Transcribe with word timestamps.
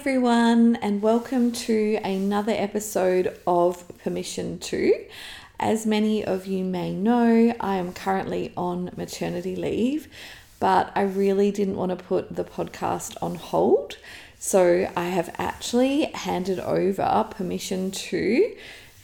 everyone, 0.00 0.76
and 0.76 1.02
welcome 1.02 1.52
to 1.52 1.96
another 2.02 2.52
episode 2.52 3.38
of 3.46 3.86
Permission 3.98 4.58
to. 4.58 4.94
As 5.58 5.84
many 5.84 6.24
of 6.24 6.46
you 6.46 6.64
may 6.64 6.94
know, 6.94 7.54
I 7.60 7.76
am 7.76 7.92
currently 7.92 8.50
on 8.56 8.92
maternity 8.96 9.54
leave, 9.54 10.08
but 10.58 10.90
I 10.94 11.02
really 11.02 11.50
didn't 11.50 11.76
want 11.76 11.90
to 11.90 12.02
put 12.02 12.34
the 12.34 12.44
podcast 12.44 13.14
on 13.20 13.34
hold. 13.34 13.98
So 14.38 14.90
I 14.96 15.08
have 15.08 15.34
actually 15.36 16.04
handed 16.04 16.58
over 16.60 17.26
permission 17.30 17.90
to 17.90 18.56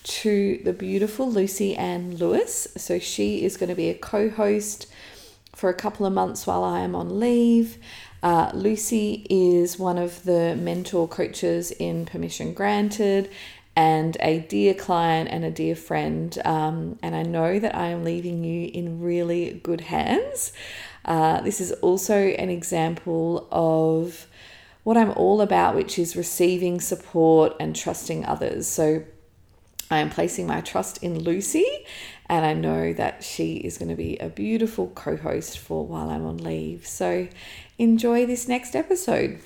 to 0.04 0.62
the 0.64 0.72
beautiful 0.72 1.30
Lucy-Anne 1.30 2.16
Lewis. 2.16 2.68
So 2.78 2.98
she 2.98 3.44
is 3.44 3.58
going 3.58 3.68
to 3.68 3.74
be 3.74 3.90
a 3.90 3.94
co-host 3.94 4.86
for 5.54 5.68
a 5.68 5.74
couple 5.74 6.06
of 6.06 6.14
months 6.14 6.46
while 6.46 6.64
I 6.64 6.80
am 6.80 6.94
on 6.94 7.20
leave. 7.20 7.76
Uh, 8.22 8.50
Lucy 8.54 9.26
is 9.28 9.78
one 9.78 9.98
of 9.98 10.24
the 10.24 10.56
mentor 10.56 11.06
coaches 11.06 11.70
in 11.72 12.06
Permission 12.06 12.54
Granted 12.54 13.30
and 13.76 14.16
a 14.20 14.38
dear 14.38 14.72
client 14.72 15.28
and 15.30 15.44
a 15.44 15.50
dear 15.50 15.76
friend. 15.76 16.38
Um, 16.44 16.98
and 17.02 17.14
I 17.14 17.22
know 17.22 17.58
that 17.58 17.74
I 17.74 17.88
am 17.88 18.04
leaving 18.04 18.42
you 18.42 18.70
in 18.72 19.00
really 19.00 19.60
good 19.62 19.82
hands. 19.82 20.52
Uh, 21.04 21.40
this 21.42 21.60
is 21.60 21.72
also 21.72 22.16
an 22.16 22.48
example 22.48 23.46
of 23.52 24.26
what 24.82 24.96
I'm 24.96 25.10
all 25.12 25.40
about, 25.40 25.74
which 25.74 25.98
is 25.98 26.16
receiving 26.16 26.80
support 26.80 27.54
and 27.60 27.76
trusting 27.76 28.24
others. 28.24 28.66
So 28.66 29.04
I 29.90 29.98
am 29.98 30.10
placing 30.10 30.46
my 30.46 30.60
trust 30.62 31.02
in 31.02 31.22
Lucy, 31.22 31.66
and 32.28 32.44
I 32.44 32.54
know 32.54 32.92
that 32.92 33.22
she 33.22 33.56
is 33.56 33.78
going 33.78 33.88
to 33.88 33.94
be 33.94 34.16
a 34.18 34.28
beautiful 34.28 34.88
co 34.88 35.16
host 35.16 35.58
for 35.58 35.86
while 35.86 36.10
I'm 36.10 36.26
on 36.26 36.38
leave. 36.38 36.86
So 36.86 37.28
enjoy 37.78 38.24
this 38.24 38.48
next 38.48 38.74
episode. 38.74 39.38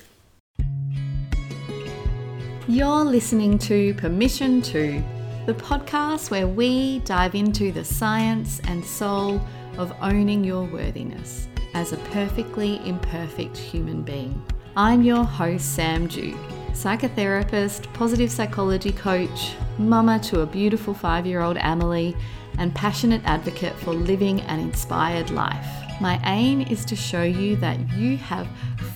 You're 2.67 3.03
listening 3.03 3.57
to 3.59 3.93
Permission 3.95 4.61
to, 4.63 5.03
the 5.45 5.53
podcast 5.53 6.31
where 6.31 6.47
we 6.47 6.99
dive 6.99 7.35
into 7.35 7.71
the 7.71 7.83
science 7.83 8.61
and 8.65 8.85
soul 8.85 9.41
of 9.77 9.93
owning 10.01 10.43
your 10.43 10.63
worthiness 10.63 11.47
as 11.73 11.91
a 11.91 11.97
perfectly 11.97 12.79
imperfect 12.87 13.57
human 13.57 14.01
being. 14.03 14.41
I'm 14.77 15.03
your 15.03 15.25
host, 15.25 15.75
Sam 15.75 16.07
Dew, 16.07 16.33
psychotherapist, 16.71 17.91
positive 17.93 18.31
psychology 18.31 18.93
coach, 18.93 19.53
mama 19.77 20.19
to 20.19 20.41
a 20.41 20.45
beautiful 20.45 20.93
five 20.93 21.25
year 21.25 21.41
old 21.41 21.57
Emily, 21.57 22.15
and 22.57 22.73
passionate 22.73 23.21
advocate 23.25 23.75
for 23.79 23.93
living 23.93 24.39
an 24.41 24.59
inspired 24.59 25.29
life. 25.31 25.80
My 26.01 26.19
aim 26.25 26.61
is 26.61 26.83
to 26.85 26.95
show 26.95 27.21
you 27.21 27.57
that 27.57 27.91
you 27.91 28.17
have 28.17 28.47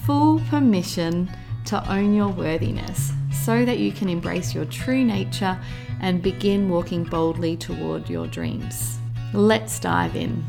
full 0.08 0.40
permission 0.50 1.30
to 1.66 1.88
own 1.88 2.16
your 2.16 2.30
worthiness 2.30 3.12
so 3.32 3.64
that 3.64 3.78
you 3.78 3.92
can 3.92 4.10
embrace 4.10 4.56
your 4.56 4.66
true 4.66 5.04
nature 5.04 5.56
and 6.02 6.24
begin 6.24 6.68
walking 6.68 7.04
boldly 7.04 7.58
toward 7.58 8.10
your 8.10 8.26
dreams. 8.26 8.98
Let's 9.34 9.80
dive 9.80 10.16
in. 10.16 10.44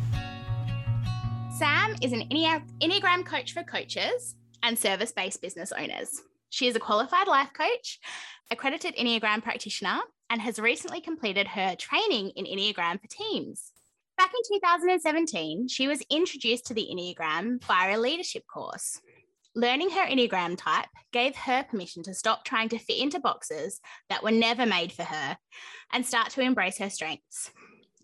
Sam 1.59 1.95
is 2.01 2.15
an 2.15 2.27
Enneagram 2.31 3.27
coach 3.27 3.53
for 3.53 3.63
coaches 3.63 4.35
and 4.63 4.79
service 4.79 5.13
based 5.13 5.43
business 5.43 5.73
owners. 5.73 6.23
She 6.49 6.69
is 6.69 6.75
a 6.75 6.81
qualified 6.81 7.29
life 7.29 7.51
coach, 7.53 8.01
accredited 8.51 8.97
Enneagram 8.97 9.43
practitioner, 9.43 9.99
and 10.31 10.41
has 10.41 10.59
recently 10.59 11.03
completed 11.03 11.49
her 11.49 11.77
training 11.77 12.31
in 12.35 12.47
Enneagram 12.47 12.99
for 12.99 13.09
teams. 13.09 13.73
Back 14.19 14.31
in 14.35 14.61
2017, 14.61 15.69
she 15.69 15.89
was 15.89 16.03
introduced 16.09 16.67
to 16.67 16.75
the 16.75 16.89
Enneagram 16.91 17.63
via 17.65 17.97
a 17.97 18.01
leadership 18.01 18.45
course. 18.53 18.99
Learning 19.55 19.91
her 19.91 20.07
Enneagram 20.07 20.57
type 20.57 20.89
gave 21.13 21.37
her 21.37 21.65
permission 21.65 22.03
to 22.05 22.15
stop 22.15 22.43
trying 22.45 22.71
to 22.71 22.79
fit 22.79 22.99
into 22.99 23.21
boxes 23.21 23.79
that 24.09 24.23
were 24.23 24.31
never 24.31 24.65
made 24.65 24.91
for 24.91 25.03
her 25.03 25.37
and 25.93 26.05
start 26.05 26.31
to 26.31 26.41
embrace 26.41 26.79
her 26.79 26.89
strengths. 26.89 27.51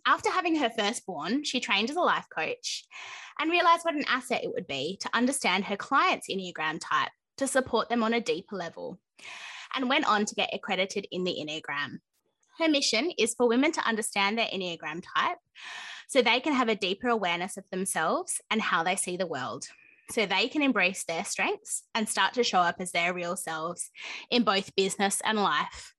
After 0.06 0.30
having 0.30 0.56
her 0.56 0.68
firstborn, 0.68 1.44
she 1.44 1.60
trained 1.60 1.88
as 1.88 1.96
a 1.96 2.00
life 2.00 2.26
coach 2.34 2.84
and 3.38 3.50
realized 3.50 3.84
what 3.84 3.94
an 3.94 4.04
asset 4.06 4.44
it 4.44 4.52
would 4.52 4.66
be 4.66 4.98
to 5.00 5.10
understand 5.14 5.64
her 5.64 5.76
clients' 5.76 6.28
Enneagram 6.30 6.78
type 6.78 7.10
to 7.38 7.46
support 7.46 7.88
them 7.88 8.02
on 8.02 8.12
a 8.12 8.20
deeper 8.20 8.56
level, 8.56 8.98
and 9.74 9.88
went 9.88 10.06
on 10.06 10.26
to 10.26 10.34
get 10.34 10.50
accredited 10.52 11.06
in 11.10 11.24
the 11.24 11.36
Enneagram. 11.40 12.00
Her 12.58 12.68
mission 12.68 13.12
is 13.18 13.34
for 13.34 13.48
women 13.48 13.72
to 13.72 13.88
understand 13.88 14.36
their 14.36 14.46
Enneagram 14.46 15.02
type 15.16 15.38
so 16.12 16.20
they 16.20 16.40
can 16.40 16.52
have 16.52 16.68
a 16.68 16.74
deeper 16.74 17.08
awareness 17.08 17.56
of 17.56 17.64
themselves 17.70 18.38
and 18.50 18.60
how 18.60 18.82
they 18.82 18.96
see 18.96 19.16
the 19.16 19.26
world 19.26 19.68
so 20.10 20.26
they 20.26 20.46
can 20.46 20.60
embrace 20.60 21.04
their 21.04 21.24
strengths 21.24 21.84
and 21.94 22.06
start 22.06 22.34
to 22.34 22.44
show 22.44 22.58
up 22.58 22.76
as 22.80 22.92
their 22.92 23.14
real 23.14 23.34
selves 23.34 23.90
in 24.30 24.42
both 24.42 24.76
business 24.76 25.22
and 25.24 25.38
life. 25.38 25.94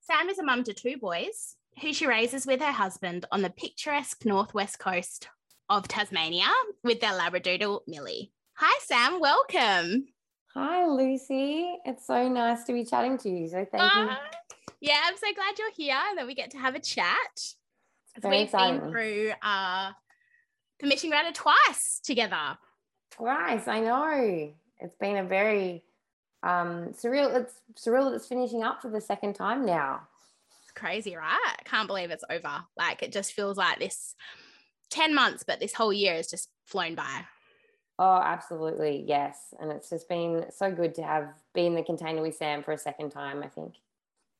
Sam 0.00 0.30
is 0.30 0.38
a 0.38 0.42
mum 0.42 0.64
to 0.64 0.72
two 0.72 0.96
boys 0.96 1.56
who 1.82 1.92
she 1.92 2.06
raises 2.06 2.46
with 2.46 2.62
her 2.62 2.72
husband 2.72 3.26
on 3.30 3.42
the 3.42 3.50
picturesque 3.50 4.24
northwest 4.24 4.78
coast 4.78 5.28
of 5.68 5.86
Tasmania 5.86 6.48
with 6.82 7.00
their 7.02 7.12
Labradoodle 7.12 7.80
Millie. 7.86 8.32
Hi, 8.54 8.78
Sam. 8.82 9.20
Welcome. 9.20 10.06
Hi, 10.54 10.86
Lucy. 10.86 11.76
It's 11.84 12.06
so 12.06 12.30
nice 12.30 12.64
to 12.64 12.72
be 12.72 12.86
chatting 12.86 13.18
to 13.18 13.28
you. 13.28 13.46
So 13.50 13.66
thank 13.70 13.94
uh, 13.94 14.00
you. 14.00 14.08
Yeah, 14.80 15.00
I'm 15.04 15.18
so 15.18 15.26
glad 15.34 15.58
you're 15.58 15.70
here 15.72 16.00
and 16.08 16.16
that 16.16 16.26
we 16.26 16.34
get 16.34 16.50
to 16.52 16.58
have 16.58 16.74
a 16.74 16.80
chat. 16.80 17.54
We've 18.22 18.42
exciting. 18.42 18.80
been 18.80 18.90
through 18.90 19.32
uh, 19.42 19.92
permission 20.78 21.10
granted 21.10 21.34
twice 21.34 22.00
together. 22.02 22.58
Twice, 23.10 23.68
I 23.68 23.80
know. 23.80 24.52
It's 24.80 24.96
been 24.96 25.18
a 25.18 25.24
very 25.24 25.84
um, 26.42 26.92
surreal. 26.92 27.34
It's 27.34 27.54
surreal 27.78 28.10
that 28.10 28.16
it's 28.16 28.26
finishing 28.26 28.62
up 28.62 28.82
for 28.82 28.90
the 28.90 29.00
second 29.00 29.34
time 29.34 29.64
now. 29.64 30.00
It's 30.62 30.72
crazy, 30.72 31.16
right? 31.16 31.38
I 31.58 31.62
can't 31.64 31.86
believe 31.86 32.10
it's 32.10 32.24
over. 32.30 32.64
Like 32.76 33.02
it 33.02 33.12
just 33.12 33.32
feels 33.32 33.56
like 33.56 33.78
this 33.78 34.14
10 34.90 35.14
months, 35.14 35.44
but 35.46 35.60
this 35.60 35.74
whole 35.74 35.92
year 35.92 36.14
has 36.14 36.28
just 36.28 36.48
flown 36.64 36.94
by. 36.94 37.24
Oh, 37.98 38.20
absolutely. 38.24 39.04
Yes. 39.06 39.52
And 39.60 39.70
it's 39.70 39.90
just 39.90 40.08
been 40.08 40.46
so 40.50 40.72
good 40.72 40.94
to 40.94 41.02
have 41.02 41.28
been 41.54 41.74
the 41.74 41.82
container 41.82 42.22
with 42.22 42.34
Sam 42.34 42.62
for 42.62 42.72
a 42.72 42.78
second 42.78 43.10
time, 43.10 43.42
I 43.42 43.48
think. 43.48 43.74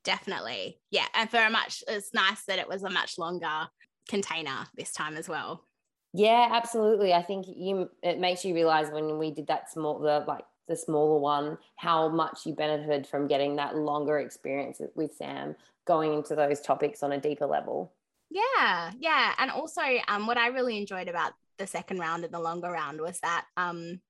Definitely. 0.04 0.78
Yeah. 0.90 1.06
And 1.14 1.28
for 1.28 1.38
a 1.38 1.50
much, 1.50 1.82
it's 1.86 2.14
nice 2.14 2.44
that 2.46 2.58
it 2.58 2.68
was 2.68 2.82
a 2.82 2.90
much 2.90 3.18
longer 3.18 3.68
container 4.08 4.66
this 4.74 4.92
time 4.92 5.16
as 5.16 5.28
well. 5.28 5.64
Yeah, 6.12 6.48
absolutely. 6.50 7.12
I 7.12 7.22
think 7.22 7.46
you 7.48 7.88
it 8.02 8.18
makes 8.18 8.44
you 8.44 8.54
realize 8.54 8.90
when 8.90 9.18
we 9.18 9.30
did 9.30 9.46
that 9.46 9.70
small 9.70 10.00
the 10.00 10.24
like 10.26 10.44
the 10.66 10.76
smaller 10.76 11.18
one 11.20 11.58
how 11.76 12.08
much 12.08 12.46
you 12.46 12.54
benefited 12.54 13.06
from 13.06 13.28
getting 13.28 13.56
that 13.56 13.76
longer 13.76 14.18
experience 14.18 14.80
with 14.94 15.14
Sam 15.14 15.54
going 15.86 16.14
into 16.14 16.34
those 16.34 16.60
topics 16.60 17.02
on 17.02 17.12
a 17.12 17.20
deeper 17.20 17.46
level. 17.46 17.92
Yeah, 18.28 18.90
yeah. 18.98 19.34
And 19.38 19.50
also 19.50 19.82
um 20.08 20.26
what 20.26 20.36
I 20.38 20.48
really 20.48 20.78
enjoyed 20.78 21.08
about 21.08 21.32
the 21.58 21.66
second 21.66 21.98
round 21.98 22.24
and 22.24 22.34
the 22.34 22.40
longer 22.40 22.70
round 22.70 23.00
was 23.00 23.20
that 23.20 23.44
um 23.56 24.00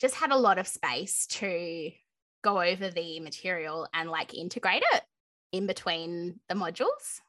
just 0.00 0.14
had 0.14 0.30
a 0.30 0.38
lot 0.38 0.58
of 0.58 0.66
space 0.66 1.26
to 1.26 1.90
go 2.42 2.60
over 2.60 2.88
the 2.88 3.20
material 3.20 3.86
and 3.92 4.10
like 4.10 4.34
integrate 4.34 4.82
it 4.92 5.02
in 5.54 5.66
between 5.66 6.40
the 6.48 6.54
modules. 6.54 7.20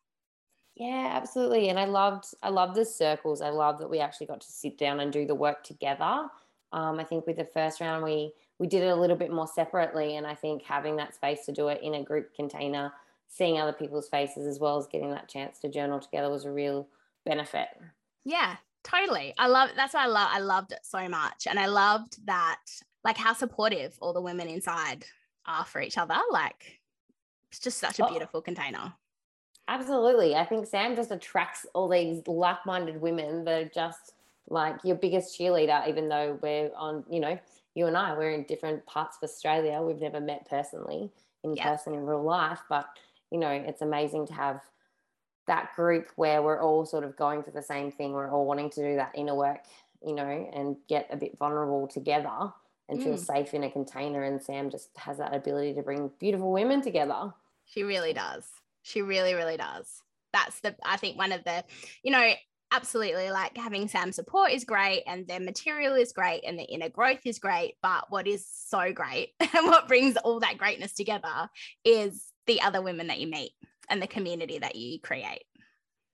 Yeah, 0.76 1.12
absolutely. 1.14 1.70
And 1.70 1.80
I 1.80 1.86
loved 1.86 2.26
I 2.44 2.50
loved 2.50 2.76
the 2.76 2.86
circles. 2.86 3.42
I 3.42 3.50
love 3.50 3.78
that 3.80 3.90
we 3.90 4.00
actually 4.00 4.28
got 4.28 4.42
to 4.42 4.52
sit 4.52 4.78
down 4.78 5.00
and 5.00 5.14
do 5.14 5.26
the 5.26 5.36
work 5.36 5.64
together. 5.64 6.28
Um, 6.74 7.00
I 7.00 7.04
think 7.04 7.26
with 7.26 7.38
the 7.38 7.46
first 7.46 7.80
round 7.80 8.04
we 8.04 8.34
we 8.60 8.68
did 8.68 8.84
it 8.84 8.88
a 8.88 8.96
little 8.96 9.16
bit 9.16 9.32
more 9.32 9.48
separately, 9.48 10.18
and 10.18 10.26
I 10.26 10.34
think 10.34 10.64
having 10.64 10.96
that 10.98 11.16
space 11.16 11.46
to 11.46 11.52
do 11.52 11.68
it 11.68 11.82
in 11.82 11.94
a 11.94 12.04
group 12.04 12.34
container, 12.34 12.92
seeing 13.28 13.60
other 13.60 13.74
people's 13.74 14.10
faces 14.10 14.48
as 14.48 14.60
well 14.60 14.78
as 14.78 14.88
getting 14.88 15.12
that 15.12 15.30
chance 15.30 15.60
to 15.60 15.70
journal 15.70 16.00
together 16.00 16.30
was 16.30 16.46
a 16.46 16.52
real 16.52 16.88
benefit. 17.26 17.68
Yeah, 18.24 18.56
totally. 18.84 19.34
I 19.38 19.48
love 19.48 19.70
that's 19.76 19.94
why 19.94 20.04
I 20.04 20.08
love 20.08 20.30
I 20.32 20.40
loved 20.40 20.72
it 20.72 20.80
so 20.84 21.08
much, 21.08 21.48
and 21.48 21.60
I 21.60 21.68
loved 21.68 22.26
that 22.26 22.62
like 23.04 23.18
how 23.18 23.34
supportive 23.34 23.96
all 24.02 24.14
the 24.14 24.22
women 24.22 24.48
inside 24.48 25.06
are 25.46 25.64
for 25.64 25.80
each 25.80 25.98
other. 25.98 26.18
Like 26.32 26.82
it's 27.56 27.64
just 27.64 27.78
such 27.78 28.00
a 28.00 28.06
oh. 28.06 28.10
beautiful 28.10 28.42
container. 28.42 28.94
Absolutely. 29.68 30.36
I 30.36 30.46
think 30.46 30.68
Sam 30.68 30.96
just 30.96 31.12
attracts 31.12 31.66
all 31.74 31.88
these 31.88 32.22
like 32.28 32.66
minded 32.66 33.02
women 33.02 33.46
that 33.46 33.62
are 33.62 33.70
just 33.74 34.14
like 34.50 34.76
your 34.84 34.96
biggest 34.96 35.40
cheerleader, 35.40 35.88
even 35.88 36.08
though 36.10 36.38
we're 36.42 36.70
on, 36.76 37.04
you 37.10 37.20
know, 37.20 37.40
you 37.74 37.88
and 37.88 37.98
I, 37.98 38.14
we're 38.16 38.32
in 38.32 38.44
different 38.44 38.86
parts 38.86 39.18
of 39.18 39.28
Australia. 39.28 39.82
We've 39.82 40.00
never 40.00 40.20
met 40.20 40.48
personally 40.48 41.10
in 41.44 41.56
yeah. 41.56 41.70
person 41.70 41.94
in 41.94 42.06
real 42.06 42.24
life, 42.24 42.60
but, 42.70 42.88
you 43.32 43.40
know, 43.40 43.50
it's 43.50 43.82
amazing 43.82 44.28
to 44.28 44.34
have 44.34 44.62
that 45.48 45.76
group 45.76 46.12
where 46.16 46.42
we're 46.42 46.62
all 46.62 46.86
sort 46.86 47.04
of 47.04 47.16
going 47.16 47.42
for 47.42 47.52
the 47.52 47.62
same 47.62 47.92
thing. 47.92 48.12
We're 48.12 48.32
all 48.32 48.46
wanting 48.46 48.70
to 48.72 48.84
do 48.84 48.96
that 48.98 49.14
inner 49.16 49.36
work, 49.36 49.62
you 50.06 50.14
know, 50.14 50.50
and 50.54 50.76
get 50.88 51.08
a 51.10 51.18
bit 51.18 51.38
vulnerable 51.38 51.88
together 51.88 52.52
and 52.88 53.00
mm. 53.00 53.04
feel 53.04 53.18
safe 53.18 53.54
in 53.54 53.64
a 53.64 53.72
container. 53.72 54.24
And 54.24 54.42
Sam 54.42 54.70
just 54.70 54.90
has 54.98 55.18
that 55.18 55.34
ability 55.34 55.74
to 55.74 55.82
bring 55.82 56.12
beautiful 56.20 56.52
women 56.52 56.82
together. 56.82 57.34
She 57.66 57.84
really 57.84 58.14
does. 58.14 58.46
She 58.84 59.02
really, 59.02 59.34
really 59.34 59.58
does. 59.58 59.88
That's 60.34 60.60
the, 60.60 60.76
I 60.86 60.98
think, 60.98 61.18
one 61.18 61.32
of 61.32 61.44
the, 61.44 61.64
you 62.04 62.12
know, 62.12 62.34
absolutely 62.72 63.32
like 63.32 63.56
having 63.56 63.88
Sam 63.88 64.12
support 64.12 64.52
is 64.52 64.64
great 64.64 65.04
and 65.08 65.28
their 65.28 65.40
material 65.40 65.96
is 65.96 66.12
great 66.12 66.44
and 66.46 66.58
the 66.58 66.64
inner 66.64 66.90
growth 66.90 67.22
is 67.26 67.40
great. 67.40 67.76
But 67.82 68.06
what 68.10 68.28
is 68.28 68.46
so 68.48 68.92
great 68.92 69.30
and 69.40 69.68
what 69.68 69.88
brings 69.88 70.18
all 70.18 70.40
that 70.42 70.58
greatness 70.58 70.94
together 70.94 71.50
is 71.84 72.28
the 72.48 72.62
other 72.62 72.82
women 72.82 73.08
that 73.08 73.20
you 73.20 73.28
meet 73.28 73.52
and 73.90 74.02
the 74.02 74.08
community 74.08 74.60
that 74.60 74.76
you 74.76 75.00
create. 75.00 75.44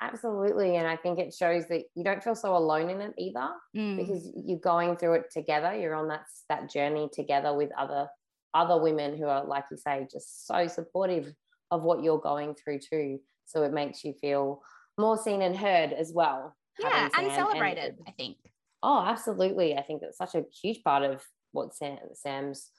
Absolutely. 0.01 0.77
And 0.77 0.87
I 0.87 0.95
think 0.95 1.19
it 1.19 1.33
shows 1.33 1.67
that 1.67 1.83
you 1.93 2.03
don't 2.03 2.23
feel 2.23 2.33
so 2.33 2.55
alone 2.55 2.89
in 2.89 3.01
it 3.01 3.13
either 3.19 3.49
mm. 3.75 3.97
because 3.97 4.31
you're 4.35 4.59
going 4.59 4.97
through 4.97 5.13
it 5.13 5.25
together. 5.31 5.75
You're 5.75 5.95
on 5.95 6.07
that 6.07 6.25
that 6.49 6.71
journey 6.71 7.07
together 7.13 7.55
with 7.55 7.69
other 7.77 8.07
other 8.53 8.81
women 8.81 9.17
who 9.17 9.25
are, 9.25 9.45
like 9.45 9.65
you 9.71 9.77
say, 9.77 10.07
just 10.11 10.47
so 10.47 10.67
supportive 10.67 11.33
of 11.69 11.83
what 11.83 12.03
you're 12.03 12.19
going 12.19 12.55
through 12.55 12.79
too. 12.79 13.19
So 13.45 13.63
it 13.63 13.73
makes 13.73 14.03
you 14.03 14.13
feel 14.13 14.61
more 14.97 15.17
seen 15.17 15.41
and 15.41 15.55
heard 15.55 15.93
as 15.93 16.11
well. 16.13 16.55
Yeah, 16.79 17.09
and 17.17 17.31
celebrated, 17.31 17.95
and, 17.97 18.07
I 18.07 18.11
think. 18.11 18.37
Oh, 18.83 19.03
absolutely. 19.05 19.77
I 19.77 19.83
think 19.83 20.01
that's 20.01 20.17
such 20.17 20.35
a 20.35 20.45
huge 20.61 20.83
part 20.83 21.03
of 21.03 21.21
what 21.51 21.75
Sam, 21.75 21.97
Sam's 22.13 22.69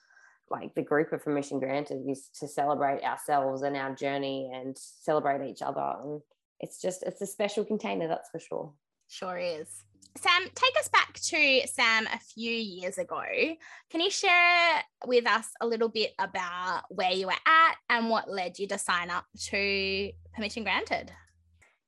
like 0.49 0.75
the 0.75 0.81
group 0.81 1.13
of 1.13 1.23
permission 1.23 1.59
granted 1.59 2.03
is 2.07 2.29
to 2.39 2.47
celebrate 2.47 3.03
ourselves 3.03 3.61
and 3.61 3.75
our 3.77 3.95
journey 3.95 4.51
and 4.53 4.77
celebrate 4.77 5.47
each 5.47 5.61
other. 5.61 5.95
And 6.03 6.21
it's 6.59 6.81
just, 6.81 7.03
it's 7.03 7.21
a 7.21 7.25
special 7.25 7.65
container, 7.65 8.07
that's 8.07 8.29
for 8.29 8.39
sure. 8.39 8.73
Sure 9.07 9.37
is. 9.37 9.83
Sam, 10.15 10.43
take 10.53 10.77
us 10.79 10.87
back 10.89 11.13
to 11.13 11.61
Sam 11.67 12.07
a 12.13 12.19
few 12.19 12.51
years 12.51 12.97
ago. 12.97 13.23
Can 13.89 14.01
you 14.01 14.11
share 14.11 14.83
with 15.05 15.27
us 15.27 15.49
a 15.59 15.67
little 15.67 15.89
bit 15.89 16.11
about 16.19 16.83
where 16.89 17.11
you 17.11 17.27
were 17.27 17.33
at 17.33 17.75
and 17.89 18.09
what 18.09 18.29
led 18.29 18.59
you 18.59 18.67
to 18.67 18.77
sign 18.77 19.09
up 19.09 19.25
to 19.45 20.11
Permission 20.35 20.63
Granted? 20.63 21.11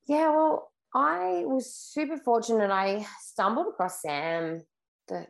Yeah, 0.07 0.30
well, 0.30 0.72
I 0.94 1.44
was 1.45 1.74
super 1.74 2.18
fortunate. 2.18 2.72
I 2.72 3.06
stumbled 3.22 3.68
across 3.68 4.01
Sam 4.01 4.63
the 5.07 5.28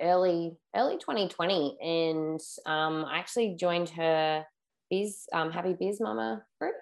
early 0.00 0.56
early 0.74 0.98
2020, 0.98 1.76
and 1.80 2.40
um, 2.66 3.04
I 3.04 3.18
actually 3.18 3.56
joined 3.58 3.90
her 3.90 4.44
biz 4.90 5.26
um, 5.32 5.50
Happy 5.50 5.74
Biz 5.78 6.00
Mama 6.00 6.42
group. 6.60 6.74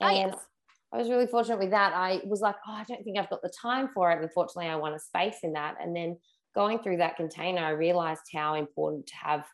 Oh, 0.00 0.06
and 0.06 0.32
yes. 0.32 0.46
I 0.96 0.98
was 0.98 1.10
really 1.10 1.26
fortunate 1.26 1.58
with 1.58 1.72
that. 1.72 1.92
I 1.94 2.22
was 2.24 2.40
like, 2.40 2.54
oh, 2.66 2.72
I 2.72 2.84
don't 2.84 3.04
think 3.04 3.18
I've 3.18 3.28
got 3.28 3.42
the 3.42 3.50
time 3.50 3.90
for 3.92 4.10
it. 4.10 4.22
Unfortunately, 4.22 4.70
I 4.70 4.76
want 4.76 4.94
a 4.94 4.98
space 4.98 5.40
in 5.42 5.52
that. 5.52 5.76
And 5.78 5.94
then 5.94 6.16
going 6.54 6.78
through 6.78 6.96
that 6.96 7.16
container, 7.16 7.62
I 7.62 7.70
realized 7.70 8.22
how 8.32 8.54
important 8.54 9.06
to 9.08 9.14
have 9.16 9.44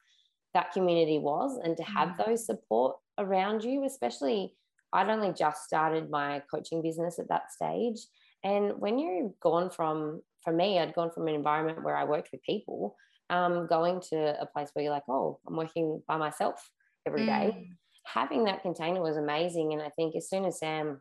that 0.54 0.70
community 0.70 1.18
was 1.18 1.58
and 1.64 1.76
to 1.76 1.82
have 1.82 2.10
mm. 2.10 2.24
those 2.24 2.46
support 2.46 2.96
around 3.18 3.64
you, 3.64 3.84
especially 3.84 4.54
I'd 4.92 5.08
only 5.08 5.32
just 5.32 5.64
started 5.64 6.10
my 6.10 6.42
coaching 6.48 6.80
business 6.80 7.18
at 7.18 7.28
that 7.28 7.50
stage. 7.50 7.98
And 8.44 8.78
when 8.78 9.00
you've 9.00 9.32
gone 9.40 9.68
from, 9.68 10.22
for 10.44 10.52
me, 10.52 10.78
I'd 10.78 10.94
gone 10.94 11.10
from 11.10 11.26
an 11.26 11.34
environment 11.34 11.82
where 11.82 11.96
I 11.96 12.04
worked 12.04 12.28
with 12.30 12.42
people, 12.44 12.94
um, 13.30 13.66
going 13.66 14.00
to 14.10 14.40
a 14.40 14.46
place 14.46 14.68
where 14.74 14.84
you're 14.84 14.92
like, 14.92 15.08
oh, 15.08 15.40
I'm 15.48 15.56
working 15.56 16.00
by 16.06 16.18
myself 16.18 16.70
every 17.04 17.26
day. 17.26 17.56
Mm. 17.56 17.66
Having 18.04 18.44
that 18.44 18.62
container 18.62 19.02
was 19.02 19.16
amazing. 19.16 19.72
And 19.72 19.82
I 19.82 19.88
think 19.96 20.14
as 20.14 20.28
soon 20.28 20.44
as 20.44 20.60
Sam 20.60 21.00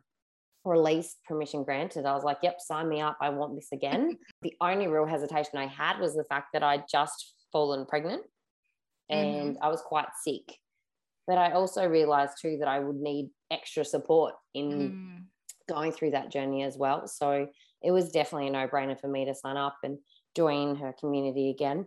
released 0.64 1.18
permission 1.26 1.64
granted, 1.64 2.06
I 2.06 2.14
was 2.14 2.24
like, 2.24 2.38
yep, 2.42 2.60
sign 2.60 2.88
me 2.88 3.00
up. 3.00 3.16
I 3.20 3.30
want 3.30 3.54
this 3.54 3.68
again. 3.72 4.18
the 4.42 4.54
only 4.60 4.86
real 4.86 5.06
hesitation 5.06 5.58
I 5.58 5.66
had 5.66 5.98
was 5.98 6.14
the 6.14 6.24
fact 6.24 6.48
that 6.52 6.62
I'd 6.62 6.84
just 6.90 7.34
fallen 7.52 7.86
pregnant 7.86 8.22
and 9.10 9.56
mm. 9.56 9.58
I 9.60 9.68
was 9.68 9.82
quite 9.82 10.08
sick. 10.22 10.58
But 11.26 11.38
I 11.38 11.52
also 11.52 11.86
realized 11.86 12.34
too 12.40 12.56
that 12.60 12.68
I 12.68 12.80
would 12.80 12.96
need 12.96 13.30
extra 13.50 13.84
support 13.84 14.34
in 14.54 14.70
mm. 14.70 15.74
going 15.74 15.92
through 15.92 16.12
that 16.12 16.30
journey 16.30 16.62
as 16.62 16.76
well. 16.76 17.06
So 17.06 17.46
it 17.82 17.90
was 17.90 18.10
definitely 18.10 18.48
a 18.48 18.52
no 18.52 18.66
brainer 18.68 18.98
for 19.00 19.08
me 19.08 19.24
to 19.26 19.34
sign 19.34 19.56
up 19.56 19.76
and 19.82 19.98
join 20.36 20.76
her 20.76 20.94
community 20.98 21.50
again. 21.50 21.86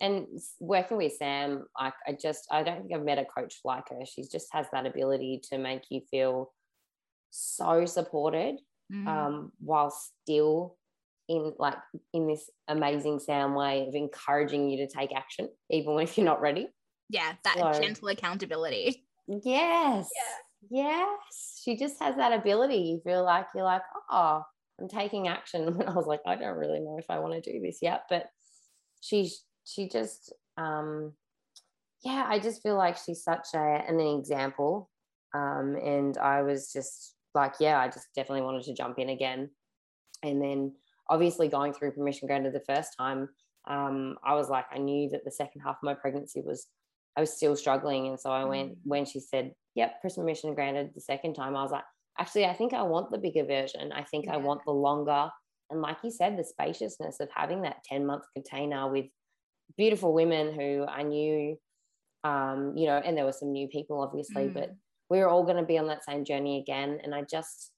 And 0.00 0.26
working 0.60 0.96
with 0.96 1.14
Sam, 1.14 1.66
I, 1.76 1.92
I 2.06 2.16
just, 2.20 2.46
I 2.50 2.62
don't 2.62 2.82
think 2.82 2.94
I've 2.94 3.04
met 3.04 3.18
a 3.18 3.24
coach 3.24 3.56
like 3.64 3.88
her. 3.90 4.00
She 4.06 4.22
just 4.22 4.48
has 4.52 4.66
that 4.72 4.86
ability 4.86 5.42
to 5.50 5.58
make 5.58 5.82
you 5.90 6.00
feel 6.10 6.52
so 7.30 7.84
supported 7.86 8.56
mm. 8.92 9.06
um, 9.06 9.52
while 9.60 9.90
still 9.90 10.76
in 11.28 11.52
like 11.58 11.76
in 12.12 12.26
this 12.26 12.50
amazing 12.68 13.20
sound 13.20 13.54
way 13.54 13.86
of 13.86 13.94
encouraging 13.94 14.68
you 14.68 14.78
to 14.78 14.92
take 14.92 15.14
action 15.14 15.48
even 15.70 15.98
if 16.00 16.16
you're 16.18 16.26
not 16.26 16.40
ready. 16.40 16.68
Yeah 17.08 17.34
that 17.44 17.56
so, 17.58 17.80
gentle 17.80 18.08
accountability. 18.08 19.04
Yes. 19.28 20.08
Yeah. 20.70 20.98
yes. 20.98 21.60
She 21.62 21.76
just 21.76 22.00
has 22.00 22.16
that 22.16 22.32
ability. 22.32 22.76
You 22.76 23.00
feel 23.04 23.24
like 23.24 23.46
you're 23.54 23.64
like 23.64 23.82
oh 24.10 24.42
i'm 24.80 24.88
taking 24.88 25.28
action. 25.28 25.68
And 25.80 25.84
i 25.84 25.94
was 25.94 26.06
like 26.06 26.20
i 26.26 26.34
don't 26.34 26.58
really 26.58 26.80
know 26.80 26.96
if 26.98 27.06
i 27.08 27.18
want 27.18 27.42
to 27.42 27.52
do 27.52 27.60
this 27.60 27.78
yet. 27.80 28.02
But 28.08 28.26
she 29.00 29.30
she 29.64 29.88
just 29.88 30.32
um 30.56 31.12
yeah 32.04 32.24
i 32.28 32.38
just 32.38 32.62
feel 32.62 32.76
like 32.76 32.96
she's 32.96 33.22
such 33.22 33.48
a 33.54 33.84
an 33.88 34.00
example 34.00 34.90
um 35.34 35.76
and 35.82 36.18
i 36.18 36.42
was 36.42 36.72
just 36.72 37.14
like, 37.34 37.54
yeah, 37.60 37.78
I 37.78 37.88
just 37.88 38.08
definitely 38.14 38.42
wanted 38.42 38.64
to 38.64 38.74
jump 38.74 38.98
in 38.98 39.10
again. 39.10 39.50
And 40.22 40.40
then 40.42 40.74
obviously 41.08 41.48
going 41.48 41.72
through 41.72 41.92
permission 41.92 42.26
granted 42.26 42.52
the 42.52 42.64
first 42.72 42.94
time, 42.98 43.28
um, 43.68 44.16
I 44.24 44.34
was 44.34 44.48
like, 44.48 44.66
I 44.72 44.78
knew 44.78 45.10
that 45.10 45.24
the 45.24 45.30
second 45.30 45.60
half 45.62 45.76
of 45.76 45.82
my 45.82 45.94
pregnancy 45.94 46.40
was, 46.40 46.66
I 47.16 47.20
was 47.20 47.36
still 47.36 47.56
struggling. 47.56 48.08
And 48.08 48.18
so 48.18 48.30
I 48.30 48.44
went, 48.44 48.72
mm. 48.72 48.76
when 48.84 49.04
she 49.04 49.20
said, 49.20 49.52
yep, 49.74 50.02
permission 50.02 50.54
granted 50.54 50.90
the 50.94 51.00
second 51.00 51.34
time, 51.34 51.56
I 51.56 51.62
was 51.62 51.72
like, 51.72 51.84
actually, 52.18 52.46
I 52.46 52.54
think 52.54 52.72
I 52.72 52.82
want 52.82 53.10
the 53.10 53.18
bigger 53.18 53.44
version. 53.44 53.92
I 53.92 54.04
think 54.04 54.26
yeah. 54.26 54.34
I 54.34 54.36
want 54.38 54.62
the 54.64 54.72
longer. 54.72 55.28
And 55.70 55.80
like 55.80 55.98
you 56.02 56.10
said, 56.10 56.36
the 56.36 56.44
spaciousness 56.44 57.20
of 57.20 57.28
having 57.34 57.62
that 57.62 57.84
10 57.84 58.06
month 58.06 58.24
container 58.34 58.90
with 58.90 59.06
beautiful 59.76 60.12
women 60.12 60.52
who 60.54 60.84
I 60.86 61.02
knew, 61.02 61.56
um, 62.24 62.74
you 62.76 62.86
know, 62.86 62.96
and 62.96 63.16
there 63.16 63.24
were 63.24 63.32
some 63.32 63.52
new 63.52 63.68
people, 63.68 64.00
obviously, 64.00 64.48
mm. 64.48 64.54
but 64.54 64.70
we're 65.10 65.28
all 65.28 65.42
going 65.42 65.56
to 65.56 65.62
be 65.64 65.76
on 65.76 65.88
that 65.88 66.04
same 66.04 66.24
journey 66.24 66.60
again 66.60 66.98
and 67.02 67.14
i 67.14 67.20
just 67.22 67.72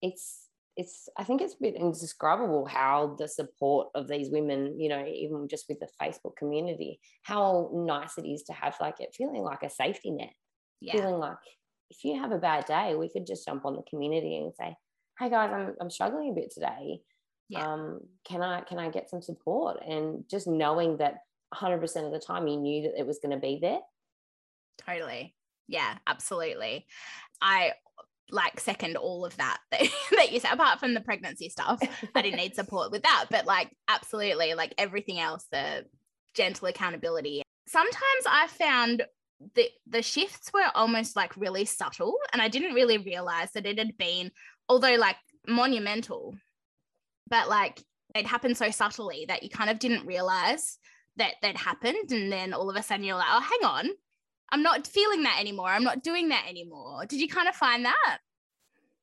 it's 0.00 0.48
it's 0.76 1.08
i 1.18 1.22
think 1.22 1.40
it's 1.40 1.54
a 1.54 1.62
bit 1.62 1.76
indescribable 1.76 2.64
how 2.64 3.14
the 3.18 3.28
support 3.28 3.88
of 3.94 4.08
these 4.08 4.30
women 4.30 4.80
you 4.80 4.88
know 4.88 5.04
even 5.06 5.46
just 5.46 5.66
with 5.68 5.78
the 5.78 5.88
facebook 6.00 6.34
community 6.36 6.98
how 7.22 7.70
nice 7.74 8.16
it 8.18 8.26
is 8.26 8.42
to 8.42 8.52
have 8.52 8.74
like 8.80 8.98
it 8.98 9.14
feeling 9.14 9.42
like 9.42 9.62
a 9.62 9.70
safety 9.70 10.10
net. 10.10 10.32
Yeah. 10.80 10.94
feeling 10.94 11.18
like 11.18 11.36
if 11.90 12.04
you 12.04 12.20
have 12.20 12.32
a 12.32 12.38
bad 12.38 12.64
day 12.64 12.96
we 12.96 13.10
could 13.10 13.26
just 13.26 13.46
jump 13.46 13.66
on 13.66 13.76
the 13.76 13.82
community 13.88 14.38
and 14.38 14.52
say 14.58 14.74
hey 15.18 15.28
guys 15.30 15.50
i'm, 15.52 15.74
I'm 15.80 15.90
struggling 15.90 16.30
a 16.30 16.34
bit 16.34 16.50
today. 16.50 17.02
Yeah. 17.48 17.70
um, 17.70 18.00
can 18.24 18.40
i 18.42 18.62
can 18.62 18.78
i 18.78 18.88
get 18.88 19.10
some 19.10 19.20
support? 19.20 19.82
And 19.86 20.24
just 20.30 20.46
knowing 20.46 20.96
that 20.96 21.18
100% 21.54 21.82
of 22.06 22.12
the 22.12 22.18
time 22.18 22.48
you 22.48 22.56
knew 22.56 22.82
that 22.84 22.98
it 22.98 23.06
was 23.06 23.18
going 23.18 23.32
to 23.32 23.36
be 23.36 23.58
there. 23.60 23.80
Totally 24.86 25.34
yeah, 25.68 25.96
absolutely. 26.06 26.86
I 27.40 27.72
like 28.32 28.58
second 28.58 28.96
all 28.96 29.24
of 29.24 29.36
that 29.38 29.58
that, 29.70 30.32
you 30.32 30.40
said 30.40 30.52
apart 30.52 30.80
from 30.80 30.94
the 30.94 31.00
pregnancy 31.00 31.48
stuff 31.48 31.80
i 32.14 32.22
didn't 32.22 32.38
need 32.38 32.54
support 32.56 32.90
with 32.90 33.02
that 33.02 33.26
but 33.30 33.46
like 33.46 33.70
absolutely 33.88 34.54
like 34.54 34.74
everything 34.78 35.20
else 35.20 35.46
the 35.52 35.84
gentle 36.34 36.68
accountability 36.68 37.42
sometimes 37.68 38.24
i 38.26 38.46
found 38.46 39.02
the 39.54 39.68
the 39.86 40.02
shifts 40.02 40.50
were 40.54 40.70
almost 40.74 41.14
like 41.14 41.36
really 41.36 41.64
subtle 41.64 42.16
and 42.32 42.40
i 42.40 42.48
didn't 42.48 42.74
really 42.74 42.98
realize 42.98 43.52
that 43.52 43.66
it 43.66 43.78
had 43.78 43.96
been 43.98 44.30
although 44.68 44.94
like 44.94 45.16
monumental 45.46 46.34
but 47.28 47.48
like 47.48 47.82
it 48.14 48.26
happened 48.26 48.56
so 48.56 48.70
subtly 48.70 49.24
that 49.28 49.42
you 49.42 49.50
kind 49.50 49.68
of 49.70 49.78
didn't 49.78 50.06
realize 50.06 50.78
that 51.16 51.34
that 51.42 51.56
happened 51.56 52.10
and 52.10 52.32
then 52.32 52.54
all 52.54 52.70
of 52.70 52.76
a 52.76 52.82
sudden 52.82 53.04
you're 53.04 53.16
like 53.16 53.26
oh 53.30 53.40
hang 53.40 53.68
on 53.68 53.90
I'm 54.52 54.62
not 54.62 54.86
feeling 54.86 55.22
that 55.22 55.38
anymore. 55.40 55.68
I'm 55.68 55.82
not 55.82 56.02
doing 56.02 56.28
that 56.28 56.44
anymore. 56.48 57.06
Did 57.06 57.20
you 57.20 57.28
kind 57.28 57.48
of 57.48 57.56
find 57.56 57.84
that? 57.86 58.18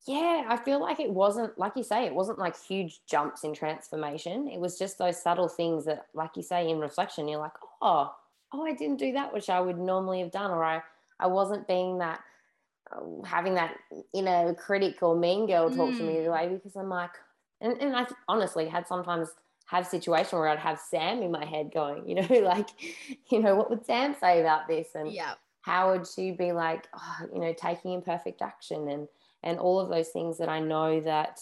Yeah, 0.07 0.45
I 0.47 0.57
feel 0.57 0.79
like 0.79 0.99
it 0.99 1.09
wasn't, 1.09 1.57
like 1.57 1.73
you 1.75 1.83
say, 1.83 2.05
it 2.05 2.13
wasn't 2.13 2.39
like 2.39 2.55
huge 2.57 2.99
jumps 3.09 3.43
in 3.43 3.53
transformation. 3.53 4.47
It 4.47 4.59
was 4.59 4.79
just 4.79 4.97
those 4.97 5.21
subtle 5.21 5.49
things 5.49 5.85
that, 5.85 6.05
like 6.13 6.37
you 6.37 6.43
say, 6.43 6.69
in 6.69 6.79
reflection, 6.79 7.27
you're 7.27 7.39
like, 7.39 7.57
oh, 7.81 8.13
oh, 8.53 8.65
I 8.65 8.73
didn't 8.73 8.97
do 8.97 9.11
that, 9.13 9.33
which 9.33 9.49
I 9.49 9.59
would 9.59 9.77
normally 9.77 10.19
have 10.21 10.31
done, 10.31 10.51
or 10.51 10.63
I, 10.63 10.81
I 11.19 11.27
wasn't 11.27 11.67
being 11.67 11.97
that, 11.97 12.21
uh, 12.91 13.25
having 13.25 13.55
that 13.55 13.75
inner 14.13 14.53
critic 14.53 15.01
or 15.01 15.15
mean 15.15 15.47
girl 15.47 15.69
talk 15.69 15.89
mm. 15.89 15.97
to 15.97 16.03
me 16.03 16.13
the 16.21 16.29
mm. 16.29 16.33
way 16.33 16.47
because 16.55 16.75
I'm 16.75 16.89
like, 16.89 17.11
and, 17.61 17.77
and 17.81 17.95
I 17.95 18.07
honestly 18.27 18.67
had 18.67 18.87
sometimes 18.87 19.29
have 19.69 19.85
situation 19.85 20.39
where 20.39 20.47
I'd 20.47 20.59
have 20.59 20.79
Sam 20.79 21.21
in 21.21 21.31
my 21.31 21.45
head 21.45 21.71
going, 21.71 22.07
you 22.07 22.15
know, 22.15 22.27
like, 22.43 22.69
you 23.29 23.39
know, 23.39 23.55
what 23.55 23.69
would 23.69 23.85
Sam 23.85 24.15
say 24.19 24.41
about 24.41 24.67
this? 24.67 24.89
And 24.95 25.11
yeah. 25.11 25.35
how 25.61 25.91
would 25.91 26.07
she 26.07 26.31
be 26.31 26.51
like, 26.51 26.87
oh, 26.95 27.27
you 27.33 27.39
know, 27.39 27.53
taking 27.53 27.93
imperfect 27.93 28.41
action 28.41 28.89
and 28.89 29.07
and 29.41 29.57
all 29.57 29.79
of 29.79 29.89
those 29.89 30.09
things 30.09 30.37
that 30.37 30.49
I 30.49 30.59
know 30.59 30.99
that 31.01 31.39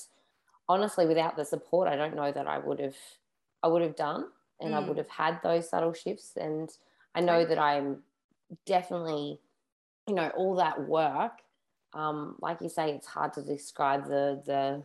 honestly 0.70 1.08
without 1.08 1.36
the 1.36 1.46
support 1.46 1.88
I 1.88 1.96
don't 1.96 2.16
know 2.16 2.32
that 2.32 2.48
I 2.48 2.60
would 2.60 2.80
have 2.80 2.98
I 3.64 3.68
would 3.68 3.82
have 3.82 3.96
done 3.96 4.26
and 4.60 4.74
mm. 4.74 4.76
I 4.76 4.88
would 4.88 4.98
have 4.98 5.10
had 5.10 5.40
those 5.42 5.70
subtle 5.70 5.94
shifts 5.94 6.34
and 6.36 6.70
I 7.16 7.22
know 7.22 7.46
that 7.46 7.58
I'm 7.58 8.04
definitely 8.66 9.40
you 10.08 10.14
know 10.14 10.30
all 10.36 10.56
that 10.56 10.88
work 10.88 11.40
um 11.94 12.36
like 12.40 12.62
you 12.62 12.70
say 12.70 12.92
it's 12.92 13.08
hard 13.08 13.34
to 13.34 13.42
describe 13.42 14.08
the 14.08 14.42
the 14.46 14.84